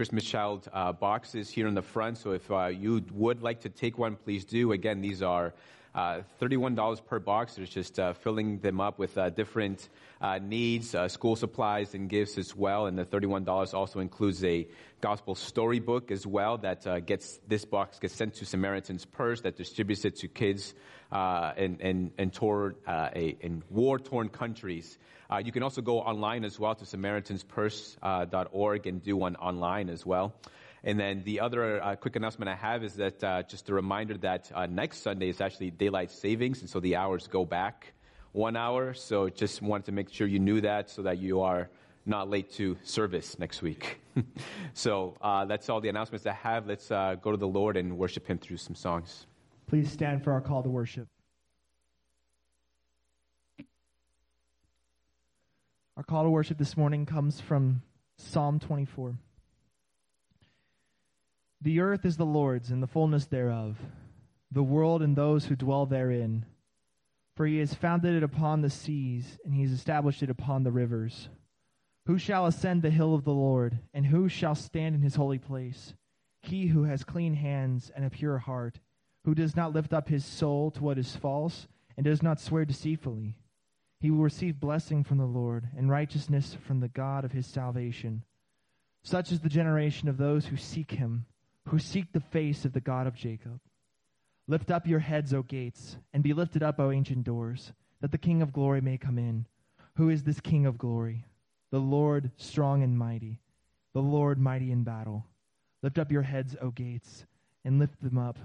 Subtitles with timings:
[0.00, 2.16] Christmas child uh, boxes here in the front.
[2.16, 4.72] So if uh, you would like to take one, please do.
[4.72, 5.52] Again, these are
[5.94, 7.54] uh, $31 per box.
[7.54, 9.88] There's just uh, filling them up with uh, different
[10.20, 12.86] uh, needs, uh, school supplies and gifts as well.
[12.86, 14.68] And the $31 also includes a
[15.00, 19.56] gospel storybook as well that uh, gets, this box gets sent to Samaritan's Purse that
[19.56, 20.74] distributes it to kids
[21.12, 22.32] in, in, in,
[23.40, 24.98] in war-torn countries.
[25.44, 30.34] you can also go online as well to samaritanspurse.org and do one online as well.
[30.82, 34.16] And then the other uh, quick announcement I have is that uh, just a reminder
[34.18, 37.92] that uh, next Sunday is actually daylight savings, and so the hours go back
[38.32, 38.94] one hour.
[38.94, 41.68] So just wanted to make sure you knew that, so that you are
[42.06, 44.00] not late to service next week.
[44.72, 46.66] so uh, that's all the announcements I have.
[46.66, 49.26] Let's uh, go to the Lord and worship Him through some songs.
[49.66, 51.08] Please stand for our call to worship.
[55.96, 57.82] Our call to worship this morning comes from
[58.16, 59.18] Psalm 24.
[61.62, 63.76] The earth is the Lord's and the fullness thereof,
[64.50, 66.46] the world and those who dwell therein.
[67.36, 70.72] For he has founded it upon the seas, and he has established it upon the
[70.72, 71.28] rivers.
[72.06, 75.38] Who shall ascend the hill of the Lord, and who shall stand in his holy
[75.38, 75.92] place?
[76.40, 78.80] He who has clean hands and a pure heart,
[79.24, 82.64] who does not lift up his soul to what is false, and does not swear
[82.64, 83.36] deceitfully.
[84.00, 88.24] He will receive blessing from the Lord, and righteousness from the God of his salvation.
[89.02, 91.26] Such is the generation of those who seek him
[91.68, 93.60] who seek the face of the God of Jacob.
[94.48, 98.18] Lift up your heads, O gates, and be lifted up, O ancient doors, that the
[98.18, 99.46] King of glory may come in.
[99.94, 101.26] Who is this King of glory?
[101.70, 103.38] The Lord strong and mighty,
[103.92, 105.26] the Lord mighty in battle.
[105.82, 107.24] Lift up your heads, O gates,
[107.64, 108.38] and lift them up,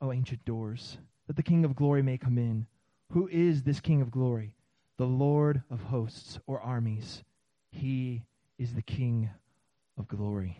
[0.00, 2.66] O ancient doors, that the King of glory may come in.
[3.12, 4.54] Who is this King of glory?
[4.96, 7.22] The Lord of hosts or armies.
[7.70, 8.22] He
[8.58, 9.30] is the King
[9.98, 10.58] of glory.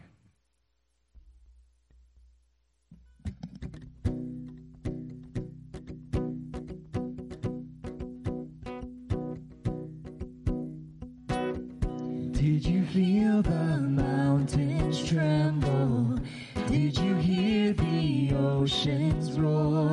[12.64, 16.18] Did you feel the mountains tremble?
[16.66, 19.90] Did you hear the oceans roar?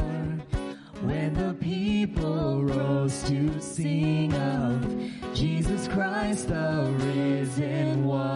[1.02, 8.31] When the people rose to sing of Jesus Christ, the risen one.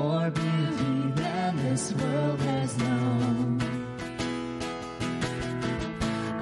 [0.00, 3.60] More beauty than this world has known.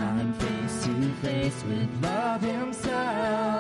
[0.08, 3.55] I'm face to face with love himself.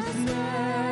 [0.00, 0.85] precious name.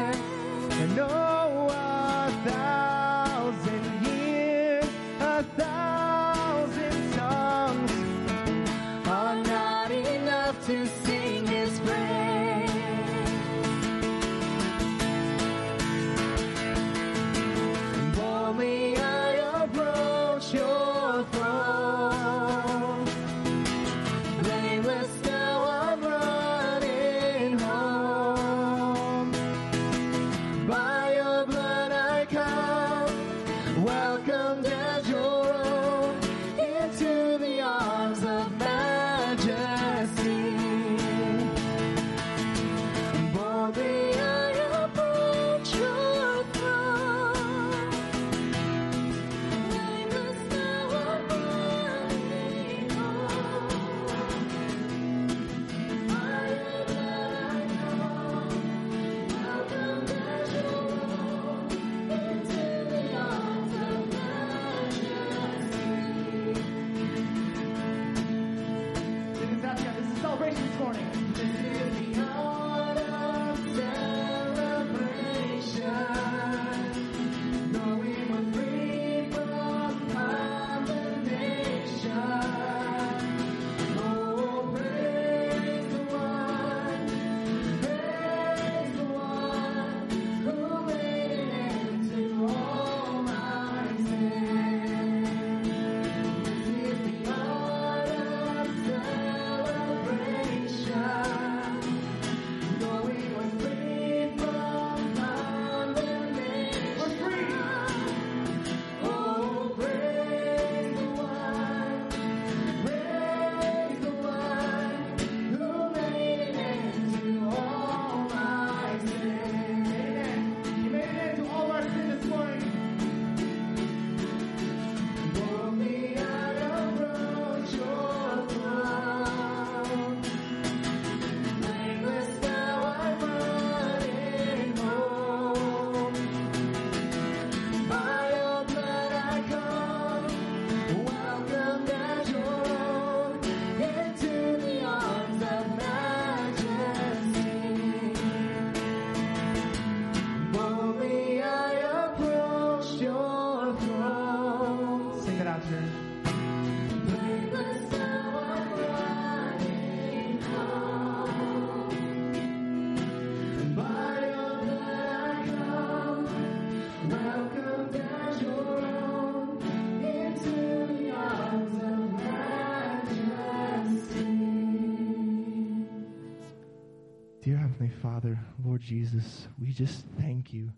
[178.84, 180.72] Jesus, we just thank you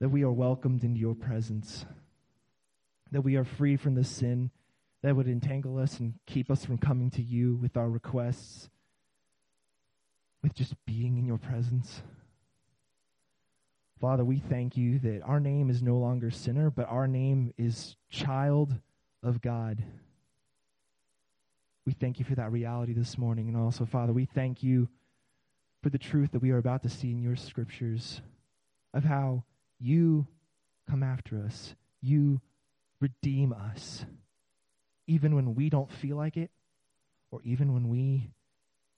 [0.00, 1.84] that we are welcomed into your presence,
[3.10, 4.50] that we are free from the sin
[5.02, 8.70] that would entangle us and keep us from coming to you with our requests,
[10.40, 12.00] with just being in your presence.
[14.00, 17.96] Father, we thank you that our name is no longer sinner, but our name is
[18.08, 18.72] child
[19.24, 19.82] of God.
[21.84, 23.48] We thank you for that reality this morning.
[23.48, 24.88] And also, Father, we thank you
[25.82, 28.20] for the truth that we are about to see in your scriptures
[28.92, 29.44] of how
[29.78, 30.26] you
[30.90, 32.40] come after us, you
[33.00, 34.04] redeem us,
[35.06, 36.50] even when we don't feel like it,
[37.30, 38.30] or even when we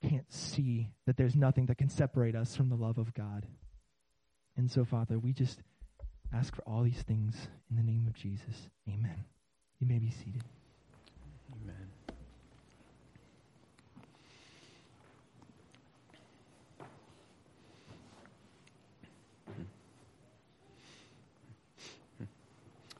[0.01, 3.45] can't see that there's nothing that can separate us from the love of God.
[4.57, 5.61] And so, Father, we just
[6.33, 8.69] ask for all these things in the name of Jesus.
[8.87, 9.25] Amen.
[9.79, 10.43] You may be seated.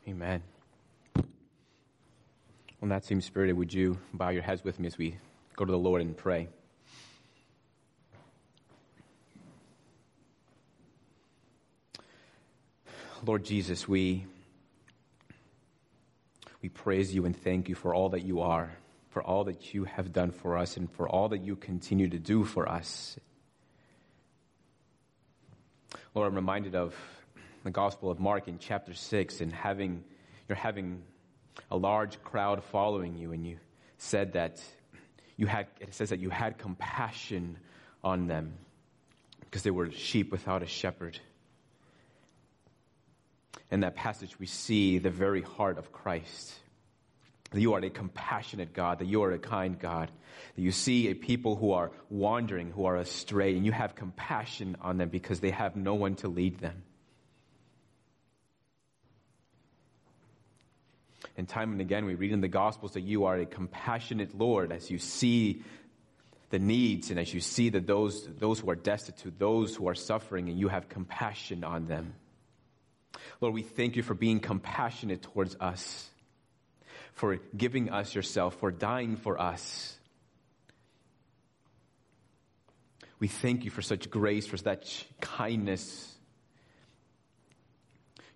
[0.08, 0.42] Amen.
[1.16, 5.18] Well, that same spirit, would you bow your heads with me as we
[5.56, 6.48] go to the Lord and pray?
[13.24, 14.26] Lord Jesus, we
[16.64, 18.72] we praise you and thank you for all that you are,
[19.10, 22.18] for all that you have done for us, and for all that you continue to
[22.18, 23.18] do for us.
[26.16, 26.96] Lord, I'm reminded of
[27.64, 30.04] the Gospel of Mark in chapter 6 and having,
[30.48, 31.04] you're having
[31.70, 33.58] a large crowd following you, and you
[33.98, 34.62] said that
[35.38, 37.58] you had, it says that you had compassion
[38.04, 38.54] on them
[39.42, 41.20] because they were sheep without a shepherd.
[43.70, 46.54] In that passage, we see the very heart of Christ.
[47.52, 50.10] That you are a compassionate God, that you are a kind God,
[50.56, 54.78] that you see a people who are wandering, who are astray, and you have compassion
[54.82, 56.82] on them because they have no one to lead them.
[61.42, 64.72] And time and again, we read in the Gospels that you are a compassionate Lord
[64.72, 65.64] as you see
[66.52, 69.96] the needs and as you see that those, those who are destitute, those who are
[69.96, 72.14] suffering, and you have compassion on them.
[73.40, 76.12] Lord, we thank you for being compassionate towards us,
[77.14, 79.98] for giving us yourself, for dying for us.
[83.18, 86.11] We thank you for such grace, for such kindness.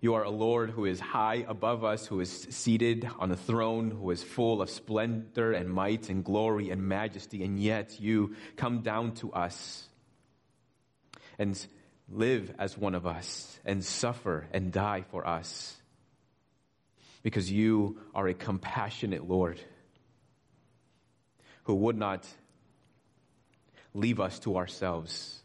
[0.06, 3.90] You are a Lord who is high above us, who is seated on a throne,
[3.90, 8.82] who is full of splendor and might and glory and majesty, and yet you come
[8.82, 9.88] down to us
[11.40, 11.66] and
[12.08, 15.76] live as one of us and suffer and die for us
[17.24, 19.58] because you are a compassionate Lord
[21.64, 22.24] who would not
[23.92, 25.42] leave us to ourselves.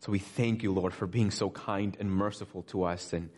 [0.00, 3.12] So we thank you, Lord, for being so kind and merciful to us.
[3.12, 3.28] And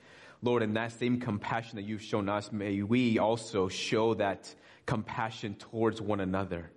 [0.43, 4.55] Lord, in that same compassion that you've shown us, may we also show that
[4.87, 6.71] compassion towards one another.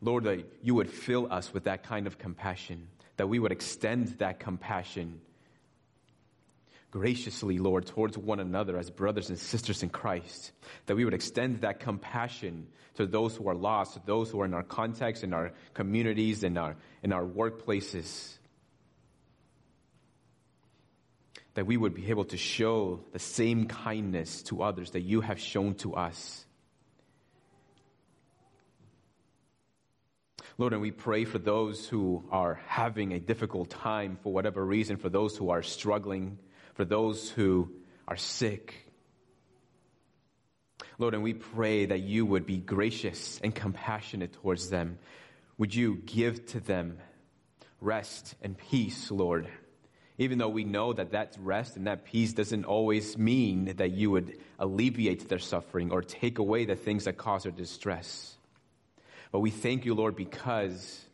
[0.00, 4.08] Lord, that you would fill us with that kind of compassion, that we would extend
[4.18, 5.20] that compassion
[6.96, 10.52] graciously, Lord, towards one another as brothers and sisters in Christ,
[10.86, 14.46] that we would extend that compassion to those who are lost, to those who are
[14.46, 18.38] in our context, in our communities, in our, in our workplaces.
[21.52, 25.38] That we would be able to show the same kindness to others that you have
[25.38, 26.46] shown to us.
[30.56, 34.96] Lord, and we pray for those who are having a difficult time for whatever reason,
[34.96, 36.38] for those who are struggling,
[36.76, 37.70] for those who
[38.06, 38.86] are sick.
[40.98, 44.98] Lord, and we pray that you would be gracious and compassionate towards them.
[45.58, 46.98] Would you give to them
[47.80, 49.48] rest and peace, Lord?
[50.18, 54.10] Even though we know that that rest and that peace doesn't always mean that you
[54.10, 58.36] would alleviate their suffering or take away the things that cause their distress.
[59.32, 61.04] But we thank you, Lord, because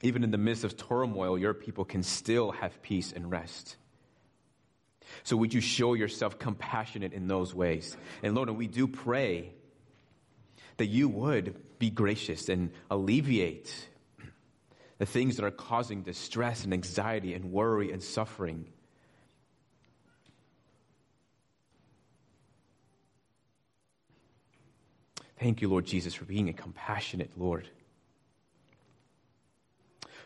[0.00, 3.76] even in the midst of turmoil, your people can still have peace and rest.
[5.24, 7.96] So would you show yourself compassionate in those ways?
[8.22, 9.52] And Lord, we do pray
[10.76, 13.88] that you would be gracious and alleviate
[14.98, 18.66] the things that are causing distress and anxiety and worry and suffering.
[25.38, 27.68] Thank you, Lord Jesus, for being a compassionate Lord.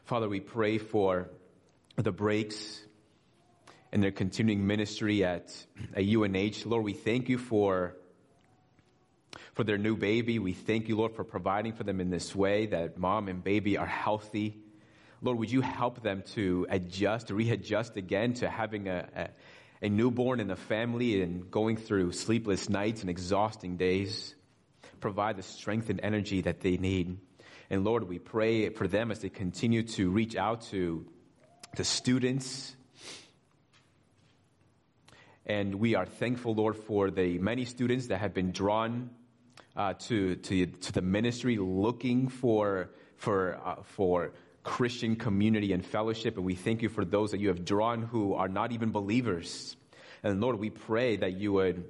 [0.05, 1.31] Father, we pray for
[1.97, 2.83] the breaks
[3.97, 5.51] and their continuing ministry at,
[5.95, 6.67] at UNH.
[6.67, 7.97] Lord, we thank you for,
[9.55, 10.39] for their new baby.
[10.39, 13.79] We thank you, Lord, for providing for them in this way that mom and baby
[13.79, 14.59] are healthy.
[15.23, 19.29] Lord, would you help them to adjust, readjust again to having a, a,
[19.87, 24.35] a newborn in the family and going through sleepless nights and exhausting days?
[25.01, 27.17] provide the strength and energy that they need.
[27.71, 31.07] And Lord, we pray for them as they continue to reach out to
[31.77, 32.76] the students.
[35.49, 39.11] And we are thankful, Lord, for the many students that have been drawn
[39.77, 44.33] uh, to, to, to the ministry looking for, for, uh, for
[44.65, 46.37] Christian community and fellowship.
[46.37, 49.77] And we thank you for those that you have drawn who are not even believers.
[50.25, 51.85] And Lord, we pray that you would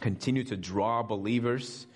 [0.00, 1.88] continue to draw believers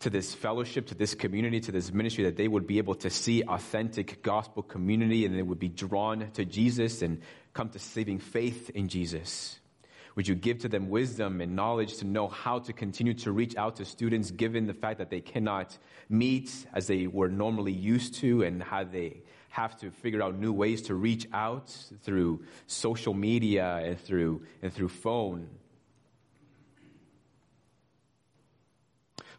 [0.00, 3.10] to this fellowship, to this community, to this ministry, that they would be able to
[3.10, 7.20] see authentic gospel community and they would be drawn to Jesus and
[7.58, 9.58] come to saving faith in Jesus.
[10.14, 13.56] Would you give to them wisdom and knowledge to know how to continue to reach
[13.56, 15.76] out to students given the fact that they cannot
[16.08, 20.52] meet as they were normally used to and how they have to figure out new
[20.52, 21.68] ways to reach out
[22.04, 25.48] through social media and through, and through phone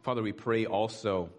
[0.01, 1.29] Father, we pray also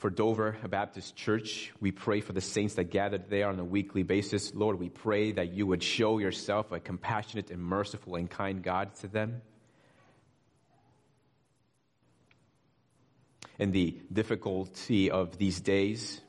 [0.00, 1.72] for Dover Baptist Church.
[1.78, 4.54] We pray for the saints that gathered there on a weekly basis.
[4.54, 8.94] Lord, we pray that you would show yourself a compassionate and merciful and kind God
[8.96, 9.42] to them.
[13.58, 16.22] In the difficulty of these days,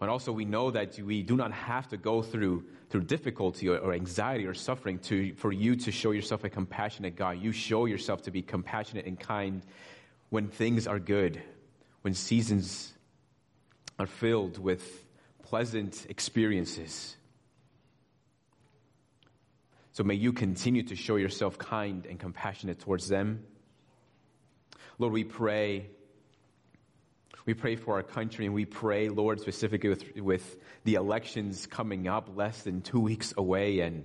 [0.00, 3.78] but also we know that we do not have to go through through difficulty or,
[3.78, 7.40] or, anxiety or suffering to, for you to show yourself a compassionate God.
[7.40, 9.62] You show yourself to be compassionate and kind
[10.30, 11.42] when things are good,
[12.04, 12.92] when seasons
[13.98, 15.06] are filled with
[15.42, 17.16] pleasant experiences.
[19.92, 23.46] So may you continue to show yourself kind and compassionate towards them.
[24.98, 25.86] Lord, we pray
[27.46, 32.06] we pray for our country and we pray, Lord, specifically with, with the elections coming
[32.06, 33.80] up less than two weeks away.
[33.80, 34.04] And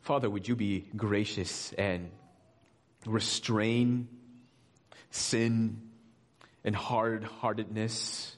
[0.00, 2.10] Father, would you be gracious and
[3.06, 4.08] restrain
[5.10, 5.80] sin
[6.64, 8.36] and hard heartedness.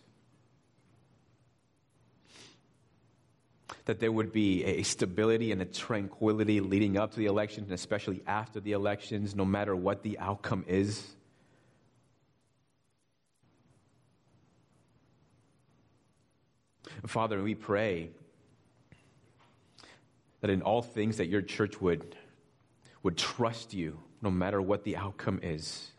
[3.87, 7.75] That there would be a stability and a tranquility leading up to the elections, and
[7.75, 11.07] especially after the elections, no matter what the outcome is.
[17.07, 18.11] Father, we pray
[20.41, 22.17] that in all things that your church would,
[23.03, 25.91] would trust you no matter what the outcome is.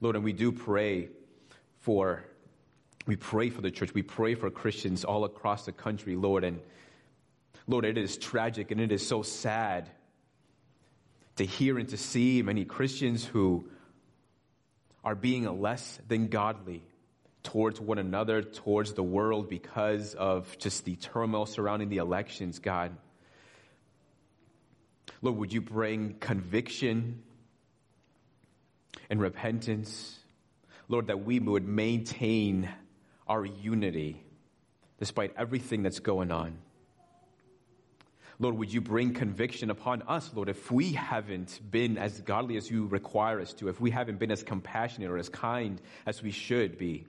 [0.00, 1.08] Lord, and we do pray
[1.80, 2.24] for
[3.06, 3.94] we pray for the church.
[3.94, 6.42] We pray for Christians all across the country, Lord.
[6.42, 6.58] And
[7.68, 9.88] Lord, it is tragic and it is so sad
[11.36, 13.68] to hear and to see many Christians who
[15.04, 16.82] are being less than godly
[17.44, 22.96] towards one another, towards the world because of just the turmoil surrounding the elections, God.
[25.22, 27.22] Lord, would you bring conviction
[29.08, 30.18] and repentance?
[30.88, 32.68] Lord, that we would maintain
[33.26, 34.22] our unity
[34.98, 36.58] despite everything that's going on.
[38.38, 42.70] Lord, would you bring conviction upon us, Lord, if we haven't been as godly as
[42.70, 46.30] you require us to, if we haven't been as compassionate or as kind as we
[46.30, 47.06] should be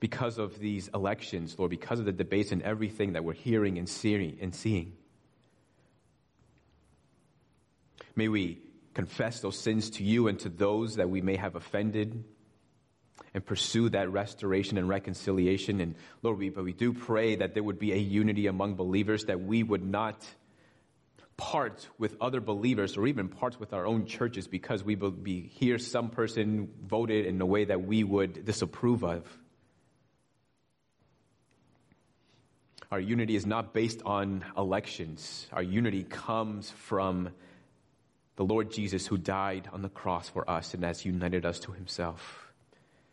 [0.00, 3.88] because of these elections, Lord, because of the debates and everything that we're hearing and
[3.88, 4.92] seeing and seeing.
[8.16, 8.58] May we
[8.94, 12.24] confess those sins to you and to those that we may have offended
[13.34, 15.82] and pursue that restoration and reconciliation.
[15.82, 19.26] And Lord, we, but we do pray that there would be a unity among believers,
[19.26, 20.26] that we would not
[21.36, 25.78] part with other believers or even part with our own churches because we be here
[25.78, 29.26] some person voted in a way that we would disapprove of.
[32.90, 35.46] Our unity is not based on elections.
[35.52, 37.30] Our unity comes from
[38.36, 41.72] the Lord Jesus who died on the cross for us and has united us to
[41.72, 42.52] himself.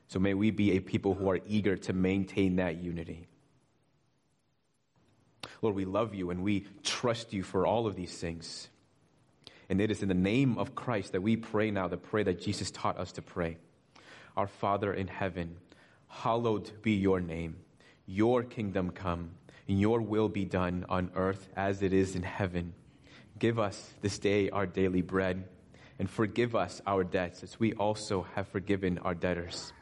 [0.07, 3.27] So may we be a people who are eager to maintain that unity.
[5.61, 8.67] Lord, we love you and we trust you for all of these things.
[9.69, 12.41] And it is in the name of Christ that we pray now the prayer that
[12.41, 13.57] Jesus taught us to pray.
[14.35, 15.55] Our Father in heaven,
[16.09, 17.55] hallowed be your name.
[18.05, 19.31] Your kingdom come
[19.67, 22.73] and your will be done on earth as it is in heaven.
[23.39, 25.45] Give us this day our daily bread,
[25.99, 29.73] and forgive us our debts as we also have forgiven our debtors.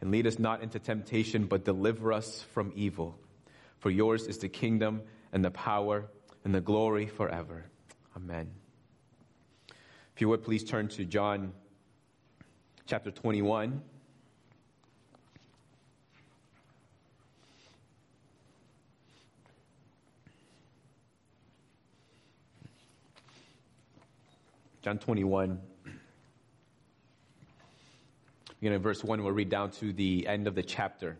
[0.00, 3.18] And lead us not into temptation, but deliver us from evil.
[3.78, 5.02] For yours is the kingdom
[5.32, 6.06] and the power
[6.44, 7.64] and the glory forever.
[8.16, 8.50] Amen.
[10.14, 11.52] If you would please turn to John
[12.86, 13.80] chapter 21.
[24.82, 25.60] John 21.
[28.58, 31.16] Beginning in verse 1, we'll read down to the end of the chapter.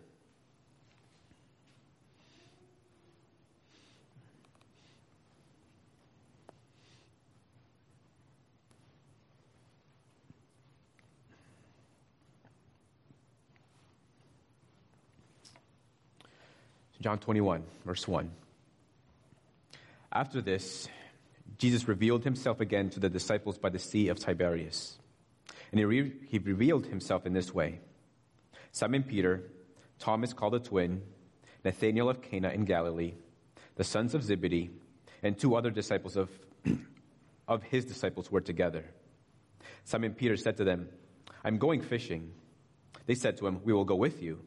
[17.01, 18.29] John 21, verse 1.
[20.13, 20.89] After this,
[21.63, 24.99] Jesus revealed himself again to the disciples by the Sea of Tiberias.
[25.71, 27.79] And he, re- he revealed himself in this way
[28.73, 29.45] Simon Peter,
[30.01, 31.03] Thomas called the twin,
[31.65, 33.15] Nathanael of Cana in Galilee,
[33.77, 34.73] the sons of Zebedee,
[35.23, 36.31] and two other disciples of,
[37.47, 38.85] of his disciples were together.
[39.85, 40.89] Simon Peter said to them,
[41.45, 42.33] I'm going fishing.
[43.07, 44.41] They said to him, We will go with you.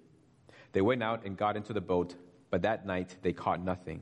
[0.74, 2.14] They went out and got into the boat,
[2.50, 4.02] but that night they caught nothing.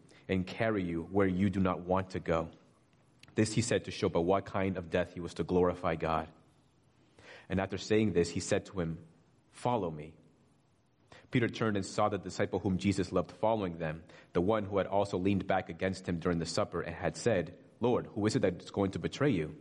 [0.31, 2.47] and carry you where you do not want to go.
[3.35, 6.27] This he said to show by what kind of death he was to glorify God.
[7.49, 8.97] And after saying this, he said to him,
[9.51, 10.13] Follow me.
[11.31, 14.87] Peter turned and saw the disciple whom Jesus loved following them, the one who had
[14.87, 18.41] also leaned back against him during the supper and had said, Lord, who is it
[18.41, 19.55] that's going to betray you?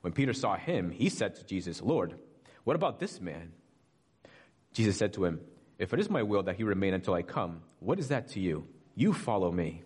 [0.00, 2.14] When Peter saw him, he said to Jesus, Lord,
[2.62, 3.52] what about this man?
[4.72, 5.40] Jesus said to him,
[5.78, 8.40] If it is my will that he remain until I come, what is that to
[8.40, 8.66] you?
[8.94, 9.82] You follow me.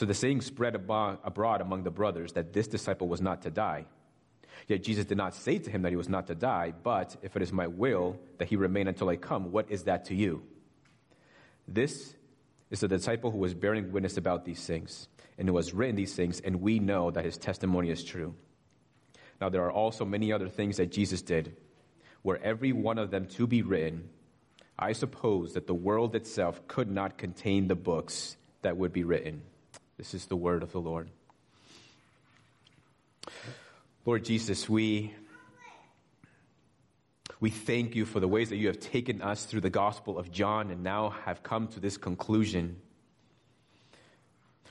[0.00, 3.84] So the saying spread abroad among the brothers that this disciple was not to die.
[4.66, 7.36] Yet Jesus did not say to him that he was not to die, but if
[7.36, 10.42] it is my will that he remain until I come, what is that to you?
[11.68, 12.14] This
[12.70, 16.14] is the disciple who was bearing witness about these things, and who has written these
[16.14, 18.34] things, and we know that his testimony is true.
[19.38, 21.54] Now there are also many other things that Jesus did,
[22.22, 24.08] were every one of them to be written.
[24.78, 29.42] I suppose that the world itself could not contain the books that would be written.
[30.00, 31.10] This is the word of the Lord.
[34.06, 35.12] Lord Jesus, we,
[37.38, 40.32] we thank you for the ways that you have taken us through the Gospel of
[40.32, 42.76] John and now have come to this conclusion.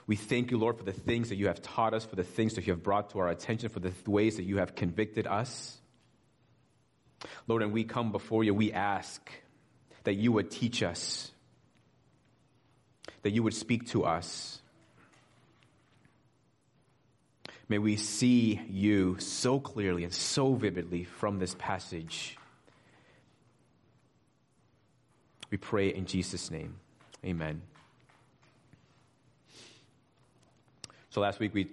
[0.08, 2.56] We thank you, Lord, for the things that you have taught us, for the things
[2.56, 5.78] that you have brought to our attention, for the ways that you have convicted us.
[7.46, 9.30] Lord, and we come before you, we ask
[10.06, 11.32] that you would teach us,
[13.22, 14.60] that you would speak to us.
[17.70, 22.36] May we see you so clearly and so vividly from this passage.
[25.52, 26.78] We pray in Jesus' name.
[27.24, 27.62] Amen.
[31.12, 31.70] So last week we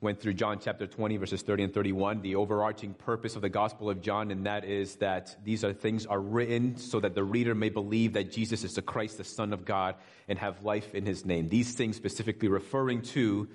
[0.00, 3.90] went through John chapter 20, verses 30 and 31, the overarching purpose of the Gospel
[3.90, 7.56] of John, and that is that these are things are written so that the reader
[7.56, 9.96] may believe that Jesus is the Christ, the Son of God,
[10.28, 11.48] and have life in his name.
[11.48, 13.48] These things specifically referring to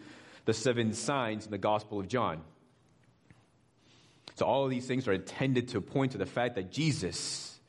[0.46, 2.42] the seven signs in the Gospel of John.
[4.36, 7.60] So, all of these things are intended to point to the fact that Jesus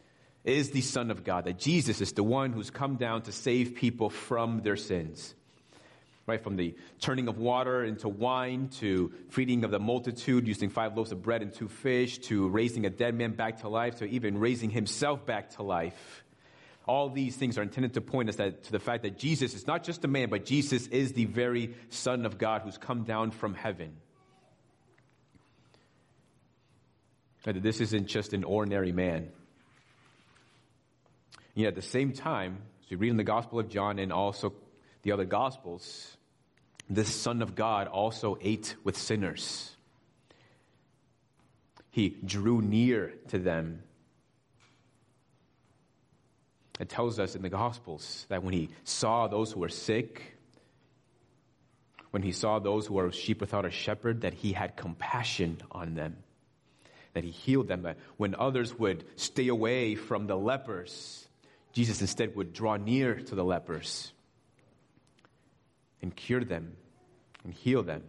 [0.44, 3.74] is the Son of God, that Jesus is the one who's come down to save
[3.74, 5.34] people from their sins.
[6.26, 10.96] Right, from the turning of water into wine to feeding of the multitude using five
[10.96, 14.06] loaves of bread and two fish to raising a dead man back to life to
[14.06, 16.23] even raising himself back to life.
[16.86, 19.66] All these things are intended to point us that, to the fact that Jesus is
[19.66, 23.30] not just a man, but Jesus is the very Son of God who's come down
[23.30, 23.96] from heaven.
[27.44, 29.30] That this isn't just an ordinary man.
[31.54, 34.52] yet at the same time, as we read in the Gospel of John and also
[35.02, 36.16] the other Gospels,
[36.90, 39.74] this Son of God also ate with sinners.
[41.90, 43.82] He drew near to them
[46.80, 50.36] it tells us in the Gospels that when he saw those who were sick,
[52.10, 55.94] when he saw those who were sheep without a shepherd, that he had compassion on
[55.94, 56.16] them,
[57.12, 61.28] that he healed them, that when others would stay away from the lepers,
[61.72, 64.12] Jesus instead would draw near to the lepers
[66.02, 66.76] and cure them
[67.44, 68.02] and heal them.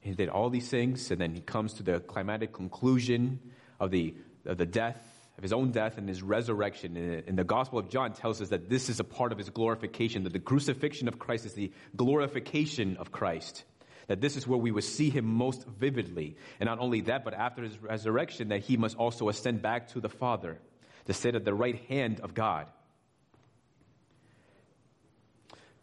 [0.00, 3.40] He did all these things, and then he comes to the climatic conclusion
[3.78, 4.14] of the,
[4.46, 5.09] of the death
[5.40, 6.98] of his own death and his resurrection.
[6.98, 10.24] In the Gospel of John tells us that this is a part of his glorification,
[10.24, 13.64] that the crucifixion of Christ is the glorification of Christ.
[14.08, 16.36] That this is where we would see him most vividly.
[16.58, 20.00] And not only that, but after his resurrection, that he must also ascend back to
[20.02, 20.58] the Father.
[21.06, 22.66] to sit at the right hand of God.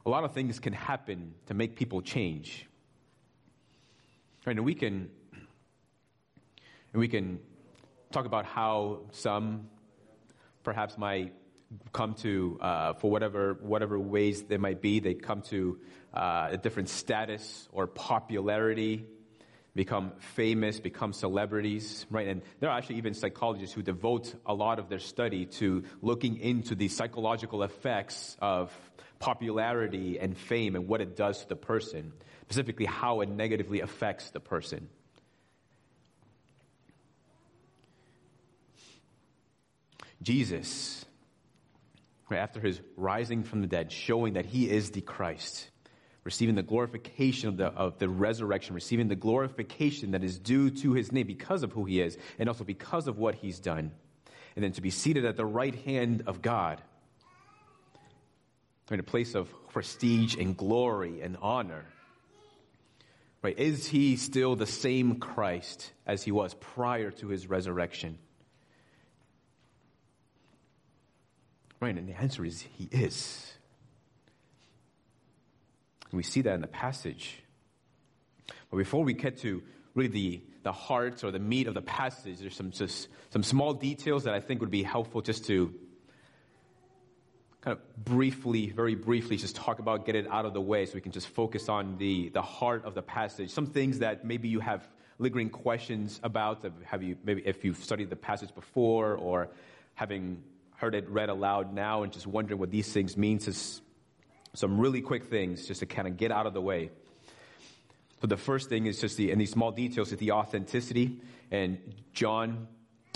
[0.06, 2.68] A lot of things can happen to make people change.
[4.46, 5.10] Right, and we can
[6.94, 7.40] and we can
[8.18, 9.68] talk about how some
[10.64, 11.36] perhaps might
[11.94, 15.78] come to, uh, for whatever, whatever ways they might be, they come to
[16.16, 19.06] uh, a different status or popularity,
[19.76, 22.28] become famous, become celebrities, right?
[22.28, 26.40] And there are actually even psychologists who devote a lot of their study to looking
[26.40, 28.74] into the psychological effects of
[29.20, 32.14] popularity and fame and what it does to the person,
[32.46, 34.90] specifically how it negatively affects the person.
[40.22, 41.06] Jesus
[42.36, 45.70] after his rising from the dead, showing that he is the Christ,
[46.24, 50.94] receiving the glorification of the, of the resurrection, receiving the glorification that is due to
[50.94, 53.92] his name because of who he is, and also because of what he's done.
[54.56, 56.82] And then to be seated at the right hand of God,
[58.90, 61.86] in a place of prestige and glory and honor.
[63.42, 63.58] Right?
[63.58, 68.18] Is he still the same Christ as he was prior to his resurrection?
[71.80, 73.54] Right, and the answer is he is.
[76.12, 77.44] We see that in the passage.
[78.72, 79.62] But before we get to
[79.94, 83.74] really the, the heart or the meat of the passage, there's some just some small
[83.74, 85.74] details that I think would be helpful just to
[87.62, 90.94] kind of briefly, very briefly, just talk about, get it out of the way so
[90.96, 93.50] we can just focus on the, the heart of the passage.
[93.50, 94.88] Some things that maybe you have
[95.20, 96.66] lingering questions about.
[96.86, 99.50] Have you, maybe if you've studied the passage before or
[99.96, 100.42] having
[100.78, 103.40] heard it read aloud now and just wondering what these things mean.
[103.40, 103.52] So
[104.54, 106.92] some really quick things just to kind of get out of the way.
[108.22, 111.20] So the first thing is just the, in these small details, is the authenticity.
[111.52, 111.80] And
[112.14, 112.68] John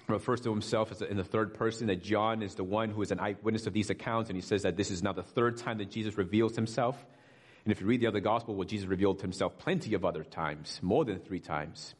[0.08, 3.12] refers to himself as in the third person, that John is the one who is
[3.12, 4.30] an eyewitness of these accounts.
[4.30, 7.04] And he says that this is now the third time that Jesus reveals himself.
[7.64, 10.80] And if you read the other gospel, well, Jesus revealed himself plenty of other times,
[10.82, 11.94] more than three times.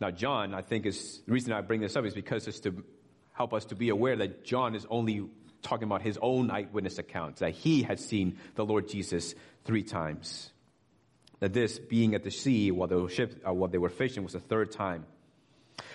[0.00, 2.84] Now, John, I think is, the reason I bring this up is because it's to
[3.38, 5.24] help us to be aware that John is only
[5.62, 9.32] talking about his own eyewitness accounts, that he had seen the Lord Jesus
[9.64, 10.50] three times.
[11.38, 14.32] That this being at the sea while they ship, uh, while they were fishing was
[14.32, 15.06] the third time.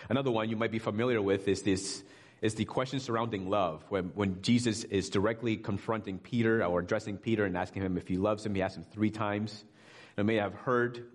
[0.10, 2.01] Another one you might be familiar with is this
[2.41, 3.84] is the question surrounding love.
[3.89, 8.15] When, when Jesus is directly confronting Peter or addressing Peter and asking him if he
[8.15, 9.65] loves him, he asks him three times.
[10.17, 11.08] You may have heard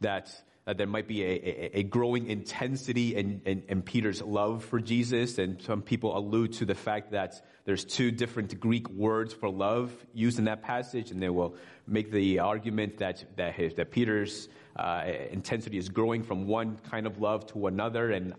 [0.00, 0.34] that
[0.66, 4.80] that there might be a, a, a growing intensity in, in, in, Peter's love for
[4.80, 5.38] Jesus.
[5.38, 9.92] And some people allude to the fact that there's two different Greek words for love
[10.12, 11.12] used in that passage.
[11.12, 11.54] And they will
[11.86, 17.06] make the argument that, that, his, that Peter's uh, intensity is growing from one kind
[17.06, 18.10] of love to another.
[18.10, 18.34] And,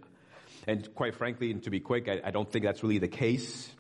[0.68, 3.72] and quite frankly, and to be quick, I, I don't think that's really the case.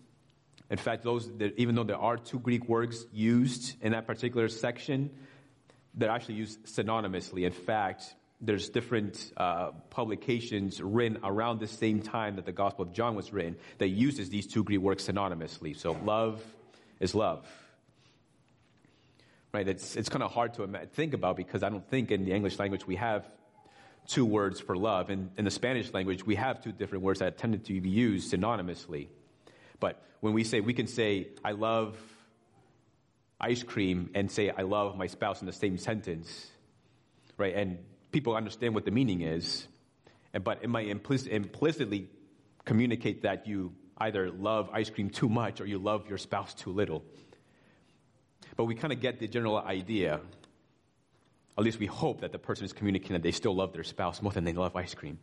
[0.69, 5.10] In fact, those, even though there are two Greek words used in that particular section,
[5.93, 7.45] they're actually used synonymously.
[7.45, 12.93] In fact, there's different uh, publications written around the same time that the Gospel of
[12.93, 15.76] John was written that uses these two Greek words synonymously.
[15.76, 16.43] So love
[17.00, 17.47] is love.
[19.52, 19.67] Right?
[19.67, 22.60] It's, it's kind of hard to think about because I don't think in the English
[22.60, 23.26] language we have
[24.06, 25.10] two words for love.
[25.10, 28.32] In, in the Spanish language, we have two different words that tended to be used
[28.32, 29.08] synonymously.
[29.80, 31.97] But when we say, we can say, I love
[33.39, 36.47] ice cream and say, I love my spouse in the same sentence.
[37.38, 37.56] Right?
[37.56, 37.80] And
[38.12, 39.67] people understand what the meaning is,
[40.43, 42.10] but it might implic- implicitly
[42.65, 46.72] communicate that you either love ice cream too much or you love your spouse too
[46.72, 47.04] little.
[48.56, 50.20] But we kind of get the general idea.
[51.58, 54.21] At least we hope that the person is communicating that they still love their spouse
[54.21, 55.19] more than they love ice cream.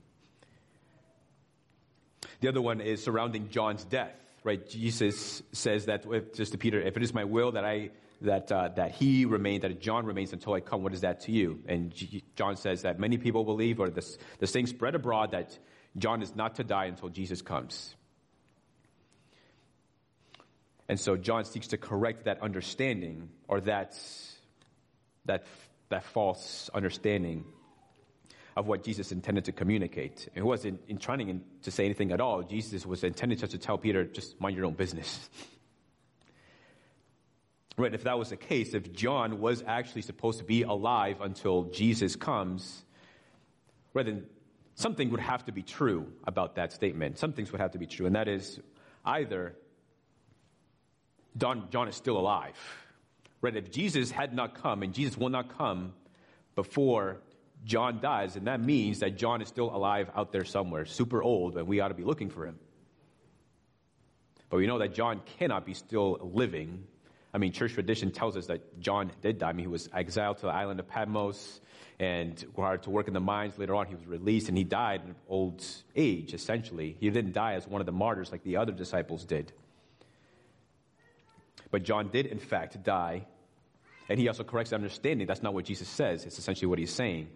[2.40, 4.68] The other one is surrounding John's death, right?
[4.68, 7.90] Jesus says that, just to Peter, if it is my will that I
[8.24, 10.82] that, uh, that he remains, that John remains until I come.
[10.82, 11.60] What is that to you?
[11.66, 11.94] And
[12.36, 14.04] John says that many people believe, or the,
[14.38, 15.56] the saying spread abroad, that
[15.96, 17.94] John is not to die until Jesus comes.
[20.88, 23.98] And so John seeks to correct that understanding, or that,
[25.24, 25.46] that,
[25.88, 27.44] that false understanding
[28.56, 30.28] of what Jesus intended to communicate.
[30.34, 32.42] He wasn't in trying to say anything at all.
[32.42, 35.28] Jesus was intended just to tell Peter, just mind your own business.
[37.76, 41.64] Right, if that was the case, if John was actually supposed to be alive until
[41.64, 42.84] Jesus comes,
[43.94, 44.26] right, then
[44.76, 47.18] something would have to be true about that statement.
[47.18, 48.60] Some things would have to be true, and that is
[49.04, 49.56] either
[51.36, 52.56] John, John is still alive.
[53.40, 55.94] Right, if Jesus had not come, and Jesus will not come
[56.54, 57.18] before
[57.64, 61.56] John dies, and that means that John is still alive out there somewhere, super old,
[61.56, 62.58] and we ought to be looking for him.
[64.48, 66.84] But we know that John cannot be still living.
[67.34, 69.48] I mean, church tradition tells us that John did die.
[69.48, 71.60] I mean, he was exiled to the island of Patmos
[71.98, 73.58] and required to work in the mines.
[73.58, 75.64] Later on, he was released and he died in old
[75.96, 76.96] age, essentially.
[77.00, 79.52] He didn't die as one of the martyrs like the other disciples did.
[81.72, 83.26] But John did, in fact, die.
[84.08, 85.26] And he also corrects the understanding.
[85.26, 86.24] That's not what Jesus says.
[86.26, 87.28] It's essentially what he's saying.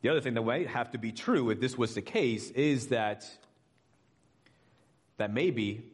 [0.00, 2.86] The other thing that might have to be true if this was the case is
[2.86, 3.28] that,
[5.18, 5.84] that maybe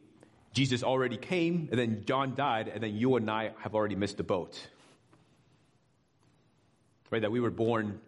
[0.57, 4.17] Jesus already came and then John died and then you and I have already missed
[4.17, 4.59] the boat.
[7.11, 7.21] Right?
[7.21, 8.01] That we were born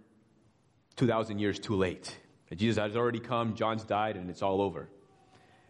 [0.95, 2.18] 2,000 years too late.
[2.50, 4.89] That Jesus has already come, John's died, and it's all over.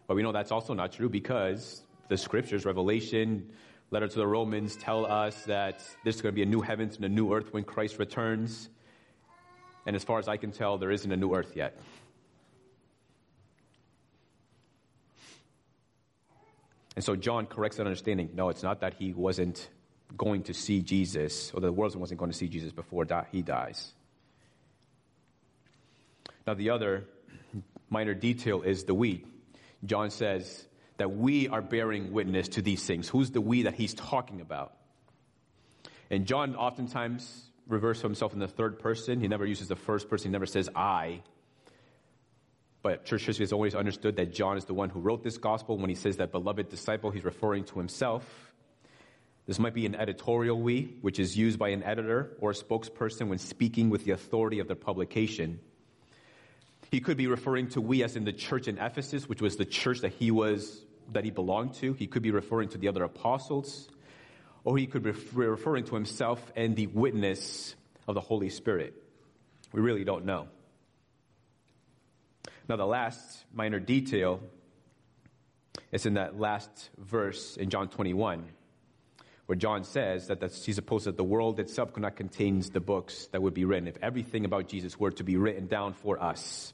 [0.06, 3.50] But we know that's also not true because the scriptures, Revelation,
[3.90, 7.04] letter to the Romans, tell us that there's going to be a new heavens and
[7.04, 8.70] a new earth when Christ returns.
[9.84, 11.78] And as far as I can tell, there isn't a new earth yet.
[17.00, 18.28] And so John corrects that understanding.
[18.34, 19.70] No, it's not that he wasn't
[20.18, 23.94] going to see Jesus, or the world wasn't going to see Jesus before he dies.
[26.46, 27.06] Now, the other
[27.88, 29.24] minor detail is the we.
[29.82, 30.66] John says
[30.98, 33.08] that we are bearing witness to these things.
[33.08, 34.74] Who's the we that he's talking about?
[36.10, 39.22] And John oftentimes refers himself in the third person.
[39.22, 41.22] He never uses the first person, he never says I.
[42.82, 45.76] But church history has always understood that John is the one who wrote this gospel.
[45.76, 48.24] When he says that beloved disciple, he's referring to himself.
[49.46, 53.28] This might be an editorial we, which is used by an editor or a spokesperson
[53.28, 55.60] when speaking with the authority of the publication.
[56.90, 59.64] He could be referring to we as in the church in Ephesus, which was the
[59.64, 61.92] church that he was that he belonged to.
[61.94, 63.88] He could be referring to the other apostles,
[64.64, 67.74] or he could be referring to himself and the witness
[68.06, 68.94] of the Holy Spirit.
[69.72, 70.48] We really don't know.
[72.70, 74.38] Now, the last minor detail
[75.90, 78.44] is in that last verse in John 21,
[79.46, 83.26] where John says that he supposes that the world itself could not contain the books
[83.32, 86.72] that would be written if everything about Jesus were to be written down for us.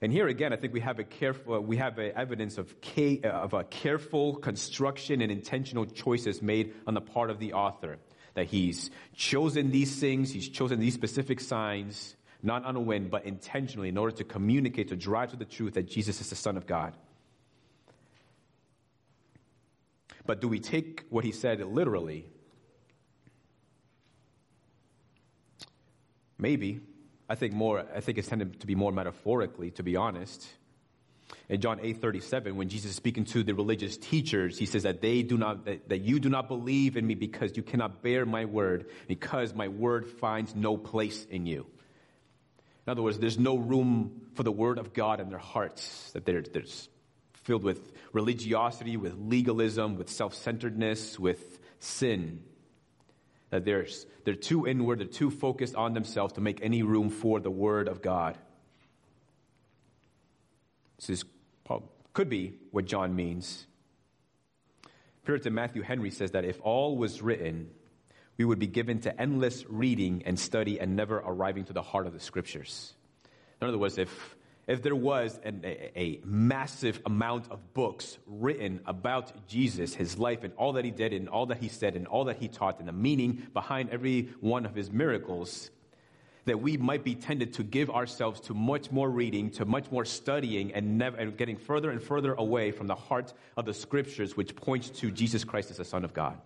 [0.00, 3.26] And here again, I think we have a careful, uh, we have evidence of, uh,
[3.26, 7.98] of a careful construction and intentional choices made on the part of the author.
[8.34, 13.24] That he's chosen these things, he's chosen these specific signs, not on a whim, but
[13.24, 16.56] intentionally in order to communicate, to drive to the truth that Jesus is the Son
[16.56, 16.94] of God.
[20.26, 22.26] But do we take what he said literally?
[26.38, 26.80] Maybe.
[27.28, 30.46] I think more, I think it's tended to be more metaphorically, to be honest.
[31.48, 35.00] In John 8 37, when Jesus is speaking to the religious teachers, he says that
[35.00, 38.26] they do not, that, that you do not believe in me because you cannot bear
[38.26, 41.66] my word, because my word finds no place in you.
[42.86, 46.24] In other words, there's no room for the word of God in their hearts, that
[46.26, 46.64] they're, they're
[47.44, 52.42] filled with religiosity, with legalism, with self centeredness, with sin
[53.54, 53.86] that they're,
[54.24, 57.86] they're too inward, they're too focused on themselves to make any room for the Word
[57.86, 58.36] of God.
[60.96, 61.24] This is,
[62.12, 63.64] could be what John means.
[65.24, 67.70] Puritan Matthew Henry says that if all was written,
[68.36, 72.06] we would be given to endless reading and study and never arriving to the heart
[72.06, 72.94] of the Scriptures.
[73.60, 78.80] In other words, if if there was an, a, a, massive amount of books written
[78.86, 82.06] about Jesus, his life, and all that he did, and all that he said, and
[82.06, 85.70] all that he taught, and the meaning behind every one of his miracles,
[86.46, 90.04] that we might be tended to give ourselves to much more reading, to much more
[90.04, 94.36] studying, and, never, and getting further and further away from the heart of the scriptures,
[94.36, 96.38] which points to Jesus Christ as the Son of God.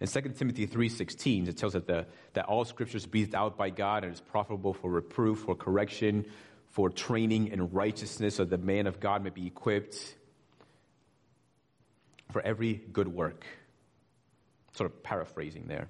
[0.00, 4.04] In 2 Timothy 3.16, it tells us that, that all scriptures breathed out by God
[4.04, 6.26] and is profitable for reproof, for correction,
[6.68, 10.16] for training in righteousness, so the man of God may be equipped
[12.30, 13.46] for every good work.
[14.74, 15.88] Sort of paraphrasing there.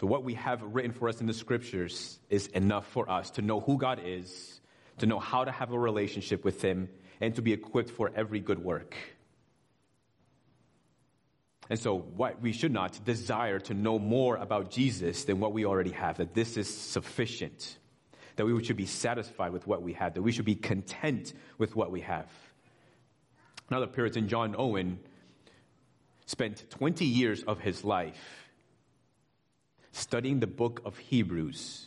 [0.00, 3.42] So, what we have written for us in the scriptures is enough for us to
[3.42, 4.60] know who God is,
[4.98, 6.88] to know how to have a relationship with Him,
[7.20, 8.96] and to be equipped for every good work.
[11.70, 15.64] And so, what we should not desire to know more about Jesus than what we
[15.64, 17.78] already have, that this is sufficient,
[18.36, 21.74] that we should be satisfied with what we have, that we should be content with
[21.74, 22.28] what we have.
[23.70, 24.98] Another Puritan, John Owen,
[26.26, 28.50] spent 20 years of his life
[29.92, 31.86] studying the book of Hebrews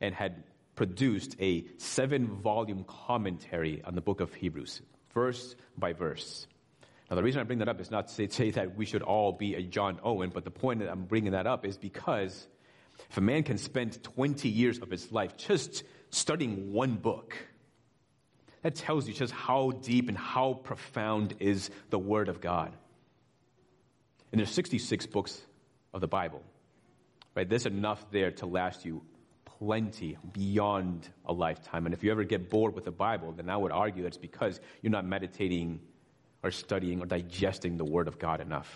[0.00, 0.44] and had
[0.74, 4.80] produced a seven volume commentary on the book of Hebrews,
[5.12, 6.46] verse by verse.
[7.14, 9.30] Now, the reason I bring that up is not to say that we should all
[9.30, 12.48] be a John Owen, but the point that I'm bringing that up is because
[13.08, 17.36] if a man can spend 20 years of his life just studying one book.
[18.62, 22.74] That tells you just how deep and how profound is the Word of God.
[24.32, 25.40] And there's 66 books
[25.92, 26.42] of the Bible.
[27.36, 27.48] Right?
[27.48, 29.02] There's enough there to last you
[29.44, 31.86] plenty beyond a lifetime.
[31.86, 34.16] And if you ever get bored with the Bible, then I would argue that it's
[34.16, 35.80] because you're not meditating
[36.44, 38.70] or studying or digesting the Word of God enough.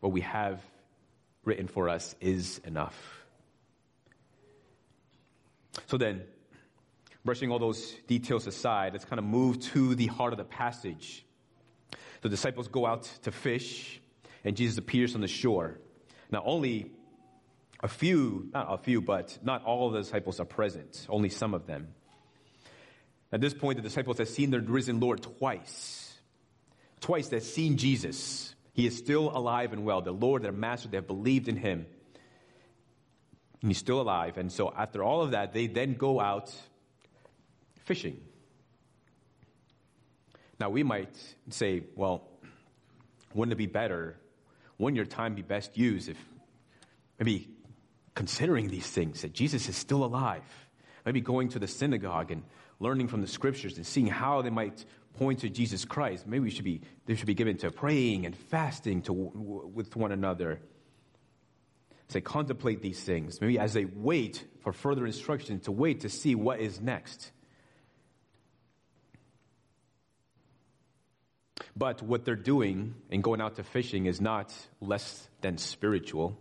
[0.00, 0.62] What we have
[1.44, 3.24] written for us is enough.
[5.86, 6.22] So then,
[7.24, 11.24] brushing all those details aside, let's kind of move to the heart of the passage.
[12.20, 14.00] The disciples go out to fish,
[14.44, 15.78] and Jesus appears on the shore.
[16.30, 16.92] Now, only
[17.80, 21.54] a few, not a few, but not all of the disciples are present, only some
[21.54, 21.88] of them.
[23.32, 26.07] At this point, the disciples have seen their risen Lord twice.
[27.00, 28.54] Twice they've seen Jesus.
[28.72, 30.00] He is still alive and well.
[30.00, 31.86] The Lord, their master, they have believed in him.
[33.60, 34.38] And he's still alive.
[34.38, 36.54] And so after all of that, they then go out
[37.84, 38.20] fishing.
[40.60, 41.16] Now we might
[41.50, 42.28] say, well,
[43.34, 44.16] wouldn't it be better?
[44.78, 46.18] Wouldn't your time be best used if
[47.18, 47.48] maybe
[48.14, 50.44] considering these things that Jesus is still alive?
[51.04, 52.42] Maybe going to the synagogue and
[52.80, 54.84] learning from the scriptures and seeing how they might
[55.18, 56.26] point to Jesus Christ.
[56.26, 60.12] Maybe we should be, they should be given to praying and fasting to, with one
[60.12, 60.60] another.
[62.08, 66.34] They contemplate these things, maybe as they wait for further instruction, to wait to see
[66.34, 67.32] what is next.
[71.76, 76.38] But what they're doing in going out to fishing is not less than spiritual.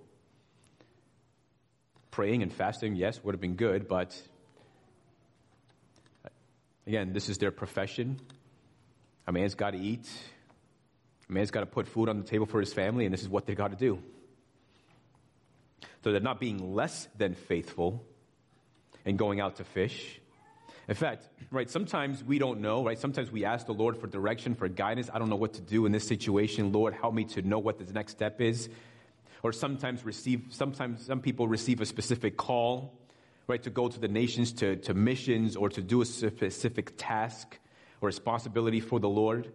[2.11, 4.19] Praying and fasting, yes, would have been good, but
[6.87, 8.19] again, this is their profession.
[9.27, 10.07] A man's got to eat,
[11.29, 13.29] a man's got to put food on the table for his family, and this is
[13.29, 14.01] what they got to do.
[16.03, 18.05] So they're not being less than faithful
[19.03, 20.21] in going out to fish.
[20.87, 22.97] In fact, right, sometimes we don't know, right?
[22.97, 25.09] Sometimes we ask the Lord for direction, for guidance.
[25.13, 26.71] I don't know what to do in this situation.
[26.71, 28.69] Lord, help me to know what the next step is.
[29.43, 32.97] Or sometimes receive, sometimes some people receive a specific call,
[33.47, 37.59] right, to go to the nations, to, to missions, or to do a specific task
[38.01, 39.51] or responsibility for the Lord.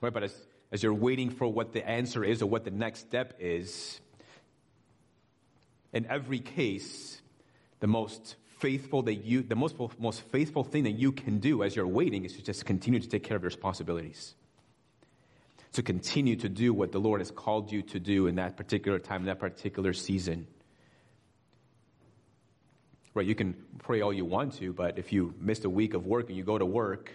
[0.00, 0.34] Right, but as,
[0.72, 4.00] as you're waiting for what the answer is or what the next step is,
[5.92, 7.20] in every case,
[7.80, 11.74] the most faithful that you, the most, most faithful thing that you can do as
[11.74, 14.34] you're waiting is to just continue to take care of your responsibilities.
[15.74, 18.98] To continue to do what the Lord has called you to do in that particular
[18.98, 20.46] time, in that particular season.
[23.12, 26.06] Right, you can pray all you want to, but if you missed a week of
[26.06, 27.10] work and you go to work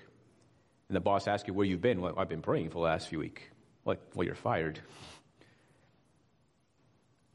[0.89, 3.07] and the boss asks you where you've been, well, I've been praying for the last
[3.07, 3.41] few weeks.
[3.85, 4.79] Well, well, you're fired.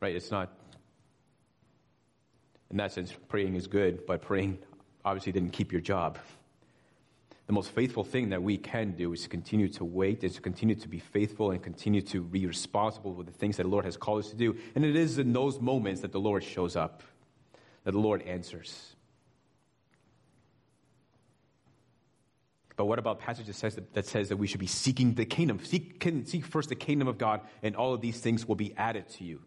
[0.00, 0.50] Right, it's not
[2.70, 4.58] in that sense, praying is good, but praying
[5.04, 6.18] obviously didn't keep your job.
[7.46, 10.40] The most faithful thing that we can do is to continue to wait, is to
[10.40, 13.84] continue to be faithful and continue to be responsible with the things that the Lord
[13.84, 14.56] has called us to do.
[14.76, 17.02] And it is in those moments that the Lord shows up,
[17.90, 18.94] that the Lord answers.
[22.76, 25.62] But what about passages says that, that, says that we should be seeking the kingdom?
[25.64, 29.08] Seek, seek first the kingdom of God, and all of these things will be added
[29.10, 29.40] to you.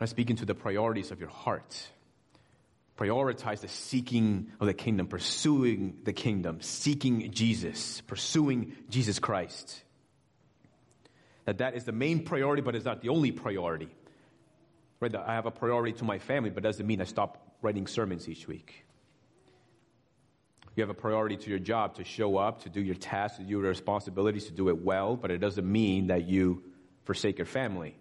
[0.00, 1.88] I'm speaking to the priorities of your heart.
[2.98, 9.82] Prioritize the seeking of the kingdom, pursuing the kingdom, seeking Jesus, pursuing Jesus Christ.
[11.44, 13.88] That that is the main priority, but it's not the only priority.
[15.04, 15.14] Right?
[15.16, 18.48] I have a priority to my family, but doesn't mean I stop writing sermons each
[18.48, 18.86] week.
[20.76, 23.44] You have a priority to your job to show up, to do your tasks, to
[23.44, 26.62] do your responsibilities, to do it well, but it doesn't mean that you
[27.04, 27.98] forsake your family.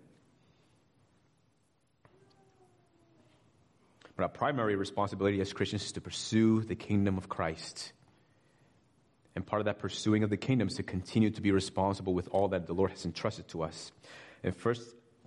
[4.15, 7.91] But our primary responsibility as Christians is to pursue the kingdom of Christ.
[9.35, 12.29] And part of that pursuing of the kingdom is to continue to be responsible with
[12.29, 13.91] all that the Lord has entrusted to us.
[14.41, 14.75] In 1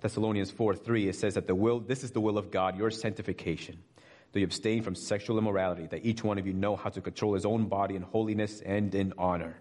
[0.00, 2.90] Thessalonians 4 3, it says that the will, this is the will of God, your
[2.90, 3.78] sanctification,
[4.32, 7.34] that you abstain from sexual immorality, that each one of you know how to control
[7.34, 9.56] his own body in holiness and in honor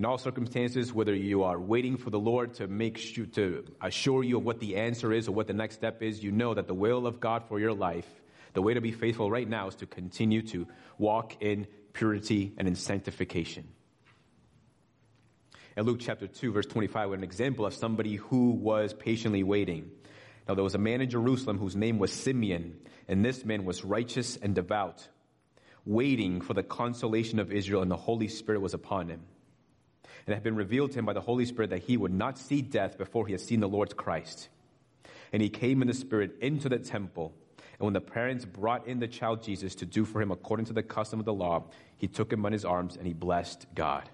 [0.00, 4.22] in all circumstances, whether you are waiting for the Lord to make sure, to assure
[4.22, 6.66] you of what the answer is or what the next step is, you know that
[6.66, 8.06] the will of God for your life,
[8.54, 10.66] the way to be faithful right now is to continue to
[10.96, 13.68] walk in purity and in sanctification.
[15.80, 19.42] In Luke chapter 2, verse 25, we have an example of somebody who was patiently
[19.42, 19.90] waiting.
[20.46, 22.76] Now, there was a man in Jerusalem whose name was Simeon,
[23.08, 25.08] and this man was righteous and devout,
[25.86, 29.22] waiting for the consolation of Israel, and the Holy Spirit was upon him
[30.26, 32.38] and it had been revealed to him by the Holy Spirit that he would not
[32.38, 34.48] see death before he had seen the Lord's Christ.
[35.32, 37.32] And he came in the Spirit into the temple.
[37.78, 40.72] And when the parents brought in the child Jesus to do for him according to
[40.72, 41.64] the custom of the law,
[41.96, 44.08] he took him on his arms and he blessed God.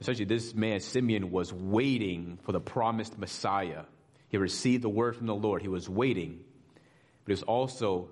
[0.00, 3.84] Essentially, this man, Simeon, was waiting for the promised Messiah.
[4.28, 5.62] He received the word from the Lord.
[5.62, 6.38] He was waiting,
[7.24, 8.10] but he was also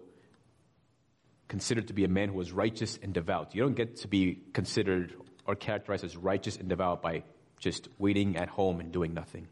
[1.49, 3.55] considered to be a man who was righteous and devout.
[3.55, 5.15] You don't get to be considered
[5.47, 7.23] or characterized as righteous and devout by
[7.61, 9.47] just waiting at home and doing nothing.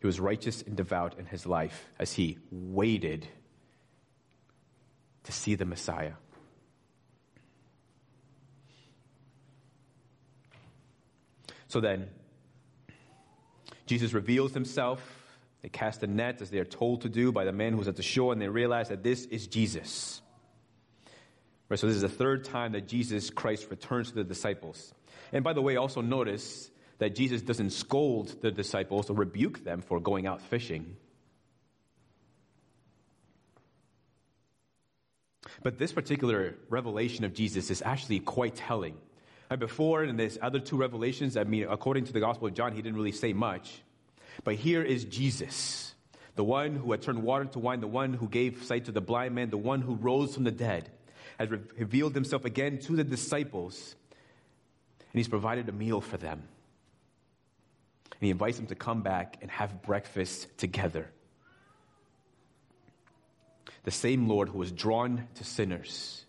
[0.00, 3.28] He was righteous and devout in his life as he waited
[5.24, 6.14] to see the Messiah.
[11.70, 12.08] So then,
[13.86, 15.00] Jesus reveals himself.
[15.62, 17.94] They cast a net as they are told to do by the man who's at
[17.94, 20.20] the shore, and they realize that this is Jesus.
[21.68, 24.92] Right, so this is the third time that Jesus Christ returns to the disciples.
[25.32, 29.80] And by the way, also notice that Jesus doesn't scold the disciples or rebuke them
[29.80, 30.96] for going out fishing.
[35.62, 38.96] But this particular revelation of Jesus is actually quite telling.
[39.50, 42.72] And before, in these other two revelations, I mean, according to the Gospel of John,
[42.72, 43.82] he didn't really say much.
[44.44, 45.92] But here is Jesus,
[46.36, 49.00] the one who had turned water to wine, the one who gave sight to the
[49.00, 50.88] blind man, the one who rose from the dead,
[51.38, 53.96] has revealed himself again to the disciples,
[55.12, 56.42] and he's provided a meal for them.
[58.12, 61.10] And he invites them to come back and have breakfast together.
[63.82, 66.24] The same Lord who was drawn to sinners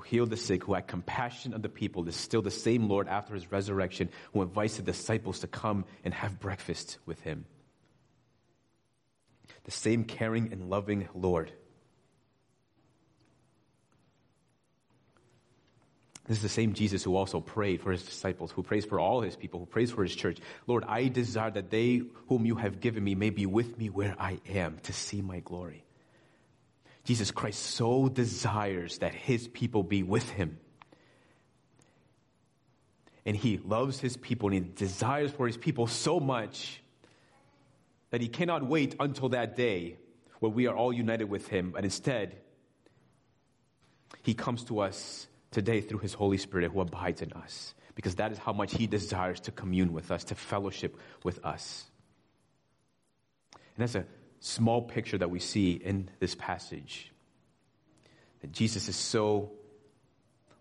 [0.00, 3.08] who healed the sick, who had compassion of the people, is still the same Lord
[3.08, 7.44] after his resurrection who invites the disciples to come and have breakfast with him.
[9.64, 11.52] The same caring and loving Lord.
[16.26, 19.20] This is the same Jesus who also prayed for his disciples, who prays for all
[19.20, 20.38] his people, who prays for his church.
[20.66, 24.14] Lord, I desire that they whom you have given me may be with me where
[24.18, 25.84] I am to see my glory.
[27.04, 30.58] Jesus Christ so desires that his people be with him.
[33.24, 36.82] And he loves his people and he desires for his people so much
[38.10, 39.96] that he cannot wait until that day
[40.40, 41.70] where we are all united with him.
[41.70, 42.36] But instead,
[44.22, 47.74] he comes to us today through his Holy Spirit who abides in us.
[47.94, 51.84] Because that is how much he desires to commune with us, to fellowship with us.
[53.54, 54.04] And that's a
[54.40, 57.12] small picture that we see in this passage.
[58.40, 59.52] That Jesus is so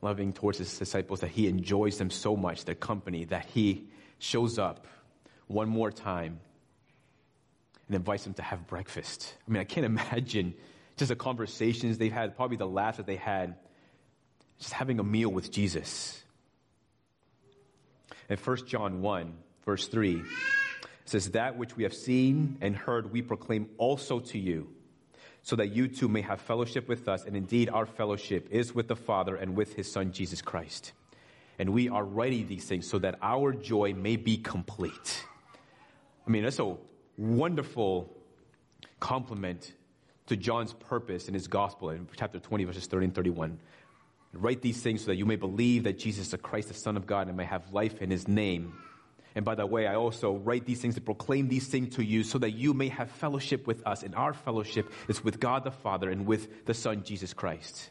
[0.02, 3.88] loving towards his disciples that he enjoys them so much, their company, that he
[4.20, 4.86] shows up
[5.48, 6.40] one more time
[7.88, 9.34] and invites them to have breakfast.
[9.48, 10.54] I mean, I can't imagine
[10.98, 13.56] just the conversations they've had, probably the laughs that they had,
[14.60, 16.22] just having a meal with Jesus.
[18.30, 19.34] In 1 John 1,
[19.66, 20.22] verse 3,
[21.10, 24.70] says, That which we have seen and heard, we proclaim also to you,
[25.41, 27.26] so that you too may have fellowship with us.
[27.26, 30.93] And indeed, our fellowship is with the Father and with his Son, Jesus Christ.
[31.57, 35.26] And we are writing these things so that our joy may be complete.
[36.26, 36.76] I mean, that's a
[37.18, 38.16] wonderful
[38.99, 39.74] complement
[40.28, 43.60] to John's purpose in his gospel in chapter 20, verses 30 and 31.
[44.34, 46.95] Write these things so that you may believe that Jesus is the Christ, the Son
[46.95, 48.74] of God, and may have life in his name
[49.40, 52.24] and by the way, I also write these things to proclaim these things to you
[52.26, 54.04] so that you may have fellowship with us.
[54.04, 57.90] And our fellowship is with God the Father and with the Son, Jesus Christ.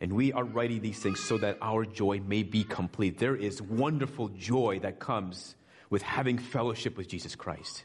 [0.00, 3.18] And we are writing these things so that our joy may be complete.
[3.18, 5.54] There is wonderful joy that comes
[5.90, 7.84] with having fellowship with Jesus Christ.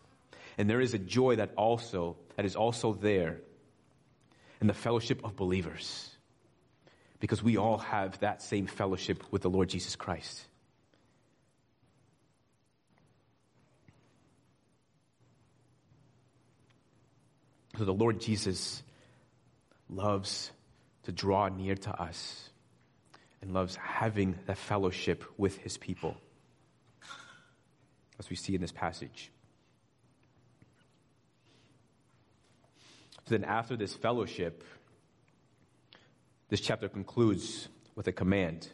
[0.57, 3.38] And there is a joy that also, that is also there
[4.61, 6.09] in the fellowship of believers.
[7.19, 10.47] Because we all have that same fellowship with the Lord Jesus Christ.
[17.78, 18.84] So the Lord Jesus
[19.89, 20.51] loves
[21.03, 22.49] to draw near to us
[23.41, 26.15] and loves having that fellowship with his people,
[28.17, 29.30] as we see in this passage.
[33.28, 34.63] So then, after this fellowship,
[36.49, 38.69] this chapter concludes with a command.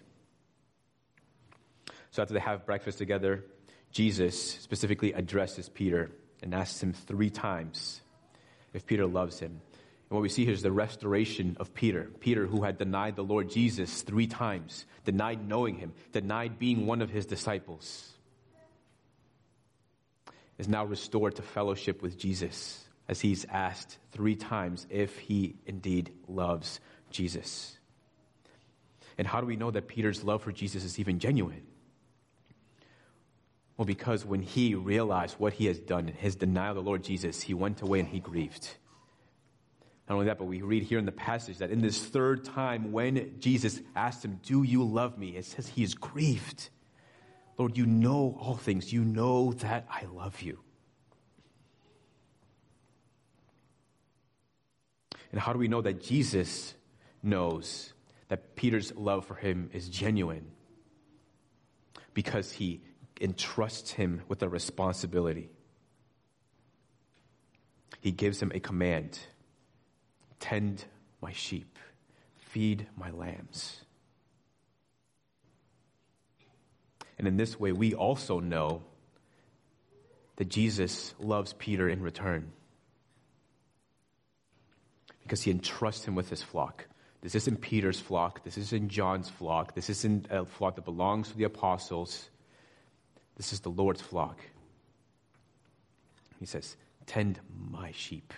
[2.11, 3.45] So, after they have breakfast together,
[3.91, 6.11] Jesus specifically addresses Peter
[6.43, 8.01] and asks him three times
[8.73, 9.51] if Peter loves him.
[9.51, 12.09] And what we see here is the restoration of Peter.
[12.19, 17.01] Peter, who had denied the Lord Jesus three times, denied knowing him, denied being one
[17.01, 18.11] of his disciples,
[20.57, 26.11] is now restored to fellowship with Jesus as he's asked three times if he indeed
[26.27, 27.77] loves Jesus.
[29.17, 31.63] And how do we know that Peter's love for Jesus is even genuine?
[33.81, 37.03] Well, because when he realized what he has done, in his denial of the Lord
[37.03, 38.69] Jesus, he went away and he grieved.
[40.07, 42.91] Not only that, but we read here in the passage that in this third time
[42.91, 45.29] when Jesus asked him, Do you love me?
[45.29, 46.69] It says he is grieved.
[47.57, 48.93] Lord, you know all things.
[48.93, 50.59] You know that I love you.
[55.31, 56.75] And how do we know that Jesus
[57.23, 57.93] knows
[58.27, 60.51] that Peter's love for him is genuine?
[62.13, 62.81] Because he
[63.21, 65.49] entrusts him with a responsibility.
[68.01, 69.19] He gives him a command
[70.39, 70.83] tend
[71.21, 71.77] my sheep,
[72.39, 73.81] feed my lambs.
[77.19, 78.81] And in this way, we also know
[80.37, 82.51] that Jesus loves Peter in return
[85.21, 86.87] because he entrusts him with his flock.
[87.21, 88.43] This isn't Peter's flock.
[88.43, 89.75] This isn't John's flock.
[89.75, 92.30] This isn't a flock that belongs to the apostles.
[93.35, 94.39] This is the Lord's flock.
[96.39, 96.75] He says,
[97.05, 98.33] Tend my sheep,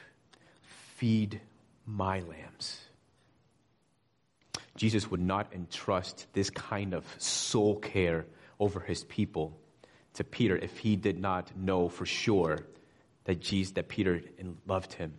[0.97, 1.41] feed
[1.85, 2.79] my lambs.
[4.75, 8.25] Jesus would not entrust this kind of soul care
[8.59, 9.57] over his people
[10.15, 12.59] to Peter if he did not know for sure
[13.25, 14.21] that Jesus, that Peter
[14.67, 15.13] loved him.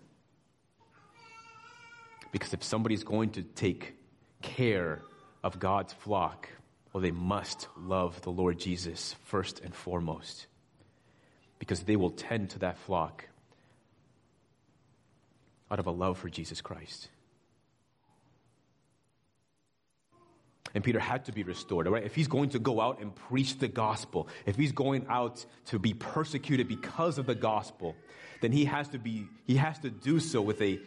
[2.33, 3.95] Because if somebody's going to take
[4.43, 5.03] care
[5.43, 6.49] of God's flock,
[6.95, 10.47] well, they must love the Lord Jesus first and foremost.
[11.59, 13.29] Because they will tend to that flock
[15.71, 17.09] out of a love for Jesus Christ.
[20.73, 22.05] And Peter had to be restored, right?
[22.05, 25.81] If he's going to go out and preach the gospel, if he's going out to
[25.81, 27.97] be persecuted because of the gospel,
[28.41, 30.79] then he has to be, he has to do so with a,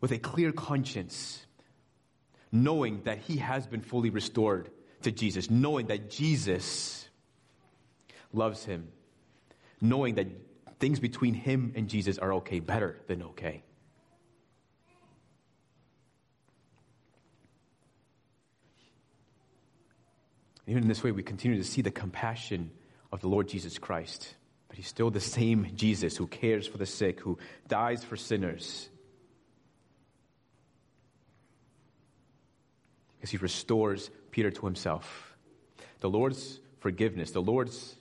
[0.00, 1.44] with a clear conscience,
[2.50, 4.70] knowing that he has been fully restored
[5.04, 7.08] to Jesus, knowing that Jesus
[8.32, 8.88] loves him,
[9.80, 10.26] knowing that
[10.80, 13.62] things between him and Jesus are okay, better than okay.
[20.66, 22.70] even in this way, we continue to see the compassion
[23.12, 24.34] of the Lord Jesus Christ.
[24.68, 27.38] But he's still the same Jesus who cares for the sick, who
[27.68, 28.88] dies for sinners.
[33.22, 35.36] As he restores Peter to himself.
[36.00, 37.94] The Lord's forgiveness, the Lord's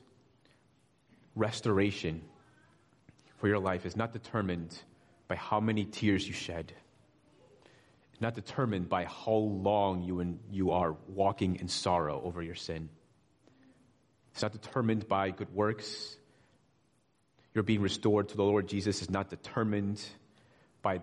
[1.36, 2.24] restoration
[3.38, 4.76] for your life is not determined
[5.28, 6.74] by how many tears you shed
[8.14, 12.56] It's not determined by how long you, in, you are walking in sorrow over your
[12.56, 12.90] sin.
[14.32, 16.18] It's not determined by good works.
[17.54, 20.02] Your being restored to the Lord Jesus is not determined
[20.82, 21.02] by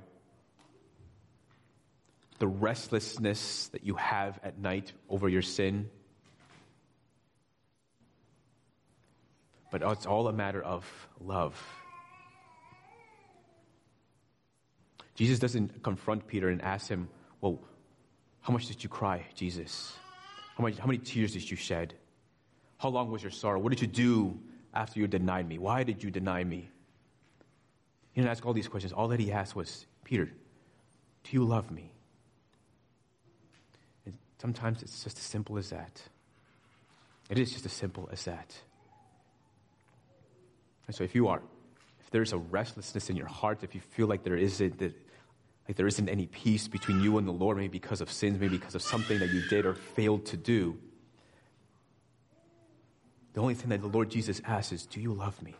[2.40, 5.88] the restlessness that you have at night over your sin.
[9.70, 10.84] But it's all a matter of
[11.20, 11.54] love.
[15.14, 17.10] Jesus doesn't confront Peter and ask him,
[17.42, 17.60] Well,
[18.40, 19.92] how much did you cry, Jesus?
[20.56, 21.92] How, much, how many tears did you shed?
[22.78, 23.60] How long was your sorrow?
[23.60, 24.40] What did you do
[24.72, 25.58] after you denied me?
[25.58, 26.70] Why did you deny me?
[28.12, 28.94] He didn't ask all these questions.
[28.94, 31.92] All that he asked was, Peter, do you love me?
[34.40, 36.00] Sometimes it's just as simple as that.
[37.28, 38.56] It is just as simple as that.
[40.86, 41.42] And so if you are,
[42.00, 44.94] if there's a restlessness in your heart, if you feel like there isn't, that
[45.68, 48.56] like there isn't any peace between you and the Lord, maybe because of sins, maybe
[48.56, 50.78] because of something that you did or failed to do.
[53.34, 55.54] The only thing that the Lord Jesus asks is, Do you love me?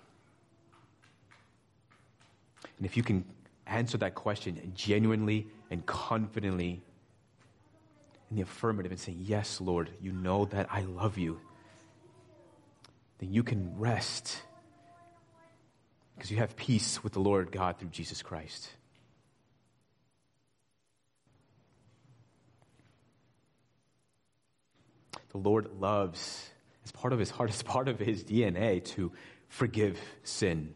[2.78, 3.26] And if you can
[3.66, 6.82] answer that question genuinely and confidently
[8.30, 11.40] in the affirmative and saying, Yes, Lord, you know that I love you,
[13.18, 14.40] then you can rest
[16.14, 18.70] because you have peace with the Lord God through Jesus Christ.
[25.30, 26.50] the Lord loves,
[26.84, 29.12] as part of his heart, as part of his DNA, to
[29.48, 30.74] forgive sin.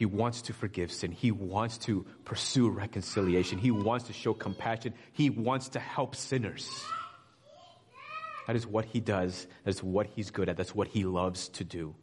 [0.00, 1.12] He wants to forgive sin.
[1.12, 3.58] He wants to pursue reconciliation.
[3.58, 4.94] He wants to show compassion.
[5.12, 6.66] He wants to help sinners.
[8.46, 9.46] That is what he does.
[9.62, 10.56] That's what he's good at.
[10.56, 11.94] That's what he loves to do.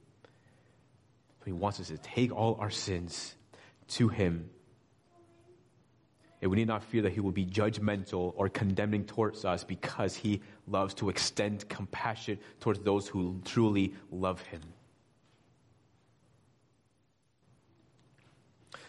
[1.40, 3.36] So he wants us to take all our sins
[3.88, 4.52] to him
[6.40, 10.16] and we need not fear that he will be judgmental or condemning towards us because
[10.16, 14.62] he loves to extend compassion towards those who truly love him.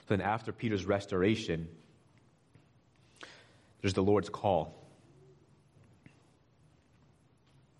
[0.08, 1.68] Then, after Peter's restoration,
[3.82, 4.74] there's the Lord's call.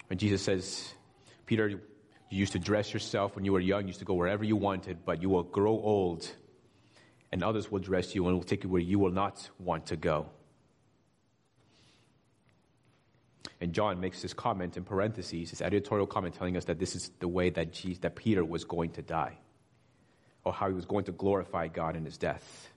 [0.09, 0.93] When Jesus says,
[1.47, 1.81] Peter,
[2.31, 4.57] You used to dress yourself when you were young, you used to go wherever you
[4.57, 6.31] wanted, but you will grow old,
[7.33, 9.97] and others will dress you and will take you where you will not want to
[9.97, 10.27] go.
[13.61, 17.11] And John makes this comment in parentheses, his editorial comment telling us that this is
[17.19, 19.39] the way that, Jesus, that Peter was going to die,
[20.45, 22.69] or how he was going to glorify God in his death.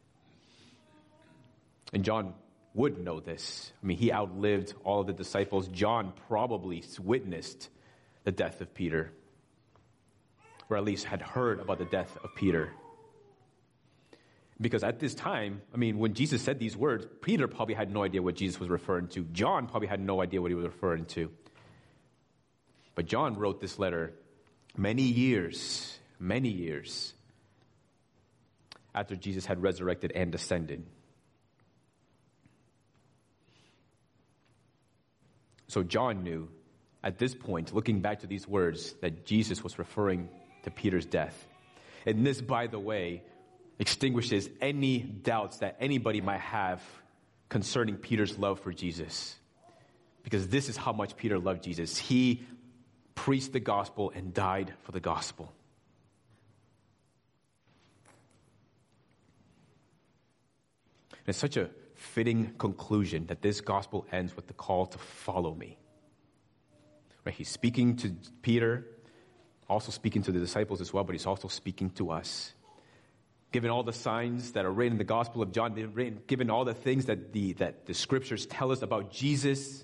[1.93, 2.33] And John
[2.73, 3.71] would know this.
[3.81, 5.67] I mean, he outlived all of the disciples.
[5.67, 7.69] John probably witnessed
[8.23, 9.11] the death of Peter,
[10.69, 12.71] or at least had heard about the death of Peter.
[14.59, 18.03] Because at this time, I mean, when Jesus said these words, Peter probably had no
[18.03, 19.23] idea what Jesus was referring to.
[19.23, 21.31] John probably had no idea what he was referring to.
[22.93, 24.13] But John wrote this letter
[24.77, 27.13] many years, many years
[28.93, 30.85] after Jesus had resurrected and ascended.
[35.67, 36.49] So John knew
[37.03, 40.29] at this point, looking back to these words, that Jesus was referring
[40.63, 41.47] to Peter's death.
[42.05, 43.23] And this, by the way,
[43.79, 46.83] extinguishes any doubts that anybody might have
[47.49, 49.35] concerning Peter's love for Jesus.
[50.23, 51.97] Because this is how much Peter loved Jesus.
[51.97, 52.43] He
[53.15, 55.51] preached the gospel and died for the gospel.
[61.21, 65.53] And it's such a fitting conclusion that this gospel ends with the call to follow
[65.53, 65.77] me.
[67.25, 67.35] Right?
[67.35, 68.87] He's speaking to Peter,
[69.69, 72.53] also speaking to the disciples as well, but he's also speaking to us.
[73.51, 76.73] Given all the signs that are written in the Gospel of John, given all the
[76.73, 79.83] things that the, that the scriptures tell us about Jesus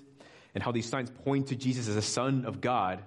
[0.54, 3.02] and how these signs point to Jesus as a Son of God,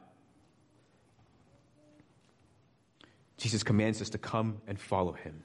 [3.37, 5.43] Jesus commands us to come and follow him.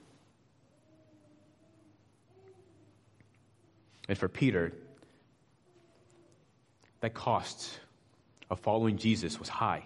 [4.07, 4.73] And for Peter,
[7.01, 7.79] that cost
[8.49, 9.83] of following Jesus was high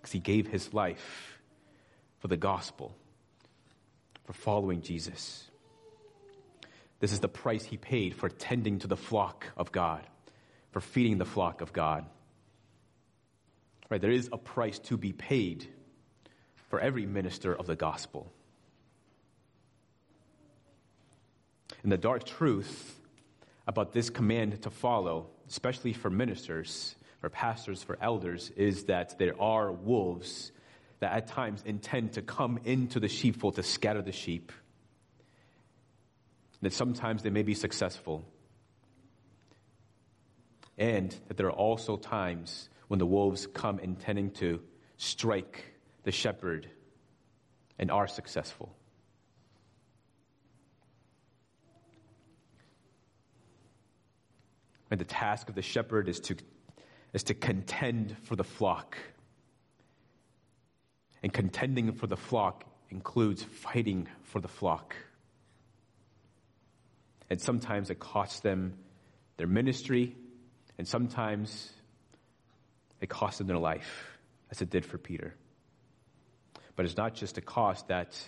[0.00, 1.38] because he gave his life
[2.20, 2.94] for the gospel,
[4.24, 5.44] for following Jesus.
[7.00, 10.06] This is the price he paid for tending to the flock of God,
[10.70, 12.06] for feeding the flock of God.
[13.90, 15.66] Right, there is a price to be paid
[16.68, 18.30] for every minister of the gospel.
[21.82, 22.98] And the dark truth
[23.68, 29.40] about this command to follow, especially for ministers, for pastors, for elders, is that there
[29.40, 30.50] are wolves
[31.00, 34.50] that at times intend to come into the sheepfold to scatter the sheep.
[36.62, 38.24] That sometimes they may be successful.
[40.78, 44.60] And that there are also times when the wolves come intending to
[44.96, 45.62] strike
[46.04, 46.70] the shepherd
[47.78, 48.74] and are successful.
[54.90, 56.36] And the task of the shepherd is to,
[57.12, 58.96] is to contend for the flock.
[61.22, 64.94] And contending for the flock includes fighting for the flock.
[67.30, 68.74] And sometimes it costs them
[69.36, 70.16] their ministry,
[70.78, 71.70] and sometimes
[73.00, 74.18] it costs them their life,
[74.50, 75.34] as it did for Peter.
[76.76, 78.18] But it's not just a cost that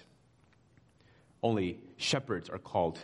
[1.43, 2.99] only shepherds are called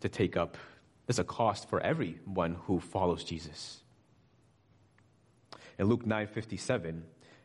[0.00, 0.58] to take up
[1.06, 3.80] there's a cost for everyone who follows Jesus.
[5.78, 7.02] In Luke 9:57,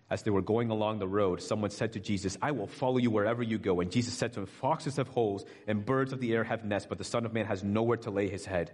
[0.09, 3.11] as they were going along the road, someone said to Jesus, I will follow you
[3.11, 3.79] wherever you go.
[3.79, 6.87] And Jesus said to him, Foxes have holes and birds of the air have nests,
[6.89, 8.71] but the Son of Man has nowhere to lay his head.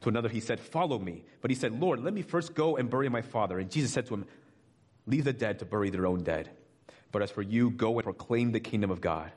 [0.00, 1.24] To another he said, Follow me.
[1.40, 3.58] But he said, Lord, let me first go and bury my father.
[3.58, 4.26] And Jesus said to him,
[5.06, 6.50] Leave the dead to bury their own dead.
[7.12, 9.32] But as for you, go and proclaim the kingdom of God.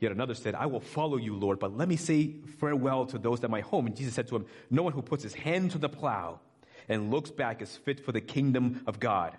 [0.00, 3.42] Yet another said, I will follow you, Lord, but let me say farewell to those
[3.42, 3.86] at my home.
[3.86, 6.40] And Jesus said to him, No one who puts his hand to the plow
[6.88, 9.36] and looks back is fit for the kingdom of God.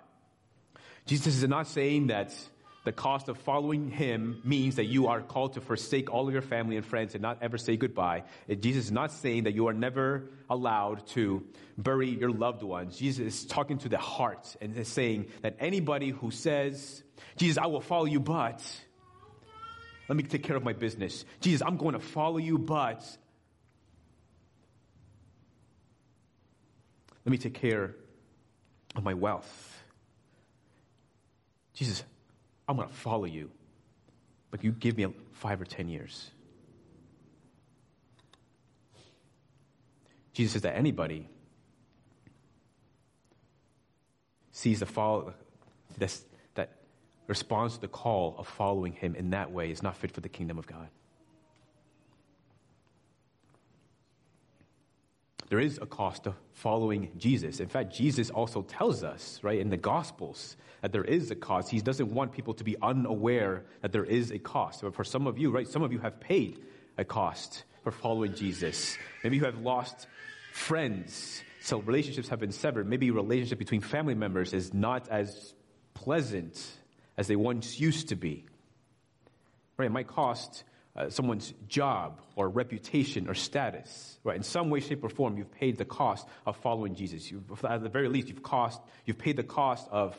[1.06, 2.34] Jesus is not saying that
[2.84, 6.42] the cost of following him means that you are called to forsake all of your
[6.42, 8.24] family and friends and not ever say goodbye.
[8.48, 11.44] Jesus is not saying that you are never allowed to
[11.76, 12.96] bury your loved ones.
[12.96, 17.02] Jesus is talking to the heart and is saying that anybody who says,
[17.36, 18.62] Jesus, I will follow you, but
[20.10, 21.24] let me take care of my business.
[21.40, 23.00] Jesus, I'm going to follow you, but
[27.24, 27.94] let me take care
[28.96, 29.84] of my wealth.
[31.74, 32.02] Jesus,
[32.68, 33.52] I'm going to follow you,
[34.50, 36.28] but you give me five or ten years.
[40.32, 41.28] Jesus says that anybody
[44.50, 45.34] sees the follow,
[45.98, 46.24] this,
[47.30, 50.28] responds to the call of following him in that way is not fit for the
[50.28, 50.88] kingdom of God.
[55.48, 57.60] There is a cost to following Jesus.
[57.60, 61.70] In fact, Jesus also tells us, right, in the Gospels, that there is a cost.
[61.70, 64.82] He doesn't want people to be unaware that there is a cost.
[64.82, 66.60] But for some of you, right, some of you have paid
[66.98, 68.96] a cost for following Jesus.
[69.22, 70.08] Maybe you have lost
[70.52, 72.88] friends, so relationships have been severed.
[72.88, 75.54] Maybe relationship between family members is not as
[75.94, 76.79] pleasant
[77.20, 78.46] as they once used to be.
[79.76, 79.86] Right?
[79.86, 80.64] It might cost
[80.96, 84.36] uh, someone's job or reputation or status, right?
[84.36, 87.30] In some way, shape, or form, you've paid the cost of following Jesus.
[87.30, 90.16] You've, at the very least, you've cost, you've paid the cost of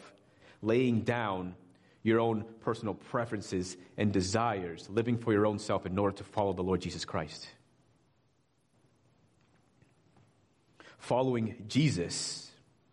[0.61, 1.55] laying down
[2.03, 6.53] your own personal preferences and desires, living for your own self in order to follow
[6.53, 7.47] the Lord Jesus Christ.
[10.99, 12.51] Following Jesus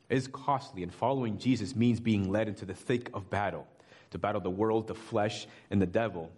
[0.08, 3.66] is costly, and following Jesus means being led into the thick of battle
[4.10, 6.30] to battle the world, the flesh, and the devil.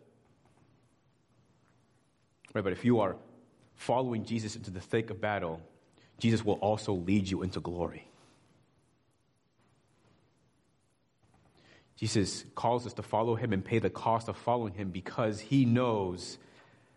[2.55, 3.17] Right, but if you are
[3.77, 5.61] following Jesus into the thick of battle,
[6.19, 8.07] Jesus will also lead you into glory.
[11.97, 15.65] Jesus calls us to follow him and pay the cost of following him because he
[15.65, 16.39] knows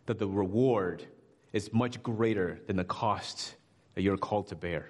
[0.05, 1.05] that the reward
[1.51, 3.55] is much greater than the cost
[3.95, 4.89] that you're called to bear.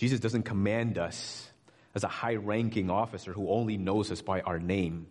[0.00, 1.46] Jesus doesn't command us
[1.94, 5.06] as a high ranking officer who only knows us by our name.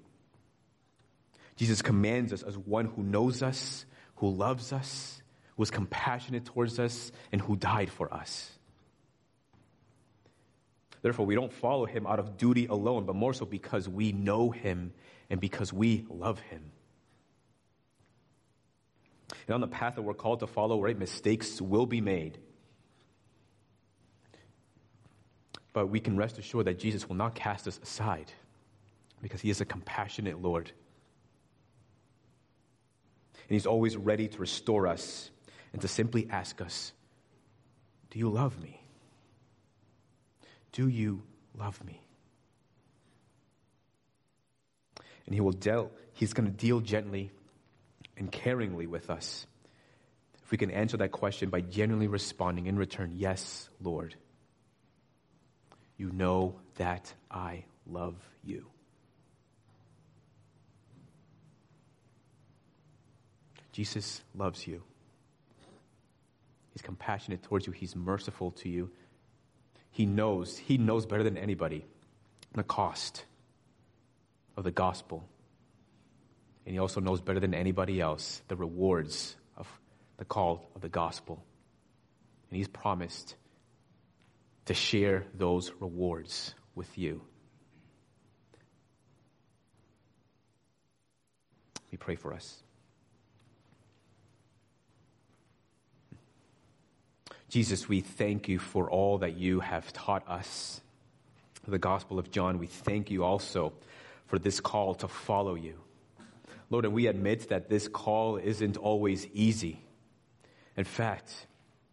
[1.58, 3.86] Jesus commands us as one who knows us,
[4.16, 5.22] who loves us,
[5.56, 8.52] who is compassionate towards us, and who died for us.
[11.04, 14.50] Therefore, we don't follow him out of duty alone, but more so because we know
[14.50, 14.92] him
[15.30, 16.72] and because we love him.
[19.46, 22.40] And on the path that we're called to follow, right, mistakes will be made.
[25.74, 28.32] But we can rest assured that Jesus will not cast us aside
[29.22, 30.72] because he is a compassionate Lord
[33.50, 35.32] and He's always ready to restore us
[35.74, 36.94] and to simply ask us,
[38.12, 38.80] Do you love me?
[40.72, 41.24] Do you
[41.58, 42.00] love me?
[45.26, 47.32] And He will deal, He's going to deal gently
[48.18, 49.48] and caringly with us.
[50.44, 54.16] If we can answer that question by genuinely responding in return, Yes, Lord,
[56.00, 58.66] you know that I love you.
[63.74, 64.82] Jesus loves you.
[66.72, 67.74] He's compassionate towards you.
[67.74, 68.90] He's merciful to you.
[69.92, 71.86] He knows, he knows better than anybody
[72.54, 73.26] the cost
[74.56, 75.28] of the gospel.
[76.66, 79.68] And he also knows better than anybody else the rewards of
[80.18, 81.44] the call of the gospel.
[82.50, 83.36] And he's promised
[84.70, 87.24] to share those rewards with you.
[91.92, 92.62] We pray for us.
[97.50, 100.82] Jesus, we thank you for all that you have taught us.
[101.68, 103.74] The Gospel of John, we thank you also
[104.28, 105.80] for this call to follow you.
[106.70, 109.82] Lord, and we admit that this call isn't always easy.
[110.78, 111.48] In fact,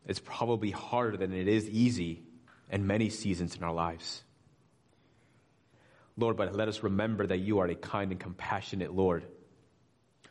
[0.07, 2.26] it's probably harder than it is easy
[2.71, 4.23] in many seasons in our lives.
[6.17, 9.25] Lord, but let us remember that you are a kind and compassionate Lord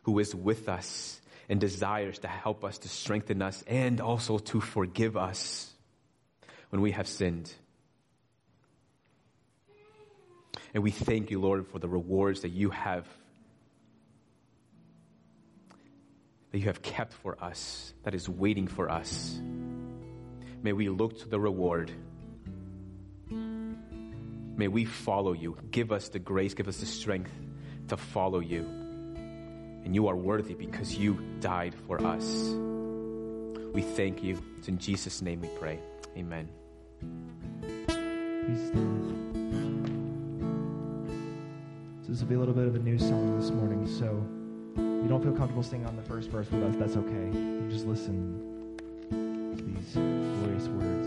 [0.03, 4.59] who is with us and desires to help us, to strengthen us, and also to
[4.61, 5.71] forgive us
[6.69, 7.53] when we have sinned.
[10.73, 13.07] And we thank you, Lord, for the rewards that you have
[16.51, 19.37] that you have kept for us, that is waiting for us.
[20.63, 21.91] May we look to the reward.
[24.55, 25.57] May we follow you.
[25.71, 27.31] Give us the grace, give us the strength
[27.89, 28.85] to follow you
[29.85, 32.25] and you are worthy because you died for us.
[33.71, 34.41] We thank you.
[34.57, 35.79] It's in Jesus' name we pray.
[36.17, 36.49] Amen.
[42.01, 43.87] So this will be a little bit of a new song this morning.
[43.87, 44.25] So
[44.73, 47.37] if you don't feel comfortable singing on the first verse with us, that's okay.
[47.37, 48.79] You just listen
[49.11, 51.04] to these glorious words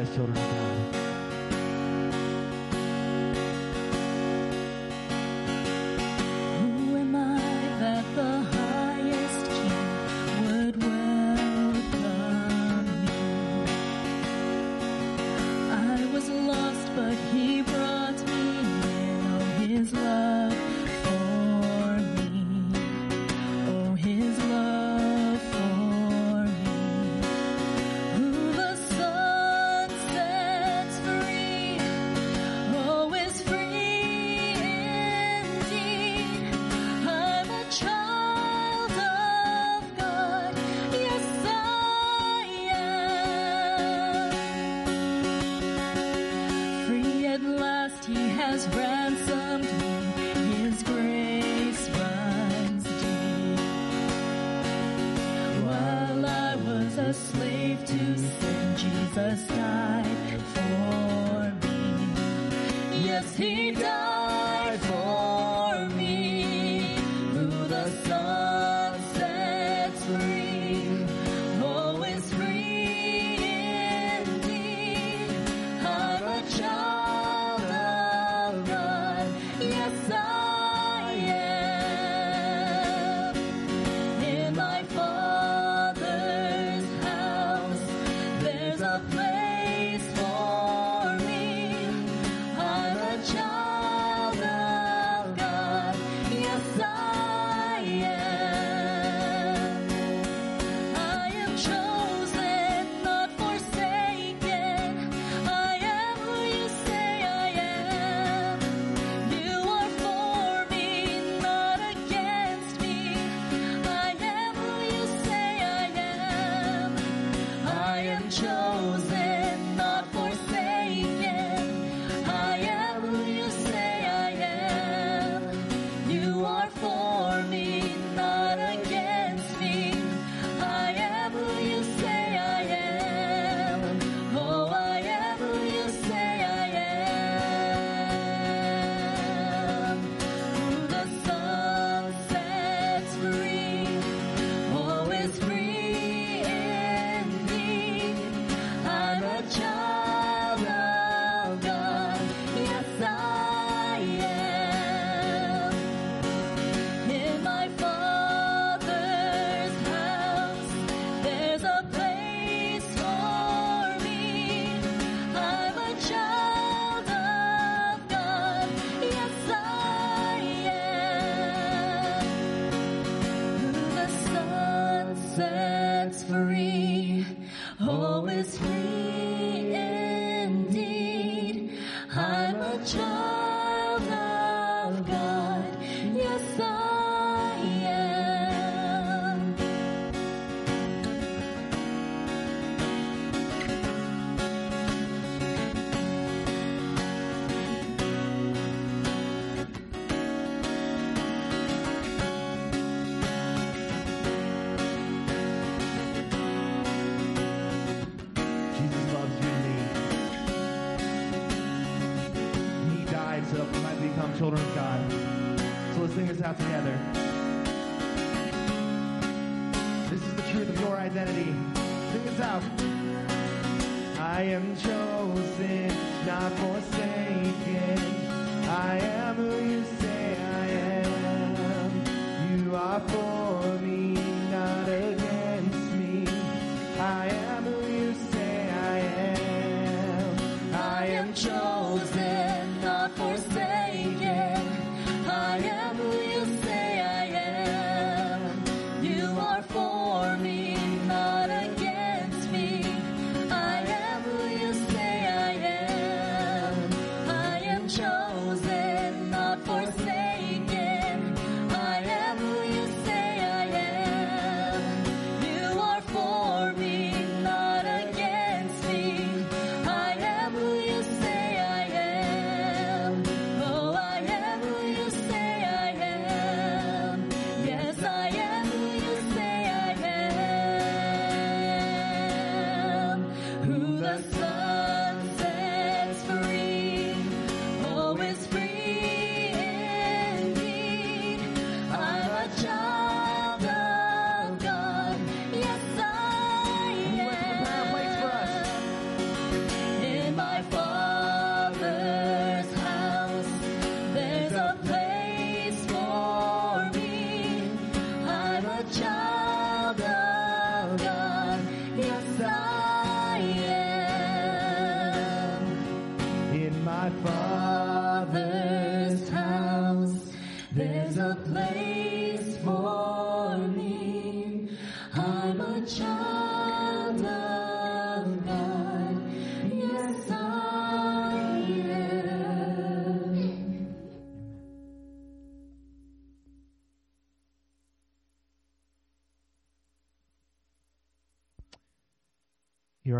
[0.00, 0.76] as children of God.
[6.60, 7.38] Who am I
[7.80, 9.88] that the highest king
[10.46, 12.04] would welcome
[13.04, 13.18] me?
[15.70, 17.62] I was lost, but he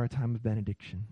[0.05, 1.07] our time of benediction.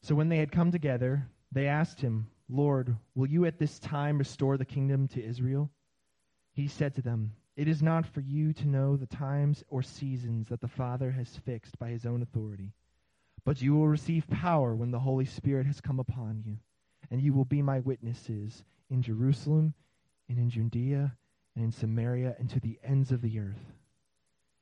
[0.00, 4.16] So when they had come together, they asked him, Lord, will you at this time
[4.16, 5.70] restore the kingdom to Israel?
[6.54, 10.48] He said to them, It is not for you to know the times or seasons
[10.48, 12.72] that the Father has fixed by his own authority,
[13.44, 16.56] but you will receive power when the Holy Spirit has come upon you,
[17.10, 19.74] and you will be my witnesses in Jerusalem
[20.30, 21.14] and in Judea
[21.54, 23.74] and in Samaria and to the ends of the earth.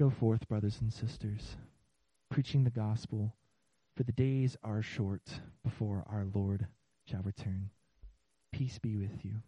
[0.00, 1.56] Go forth, brothers and sisters,
[2.30, 3.34] preaching the gospel,
[3.94, 5.20] for the days are short
[5.62, 6.66] before our Lord
[7.04, 7.68] shall return.
[8.50, 9.42] Peace be with you.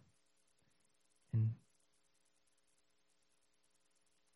[1.33, 1.55] And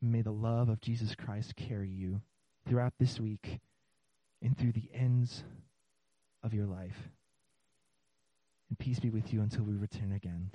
[0.02, 2.22] may the love of Jesus Christ carry you
[2.68, 3.60] throughout this week
[4.42, 5.44] and through the ends
[6.42, 7.12] of your life.
[8.70, 10.50] And peace be with you until we return again.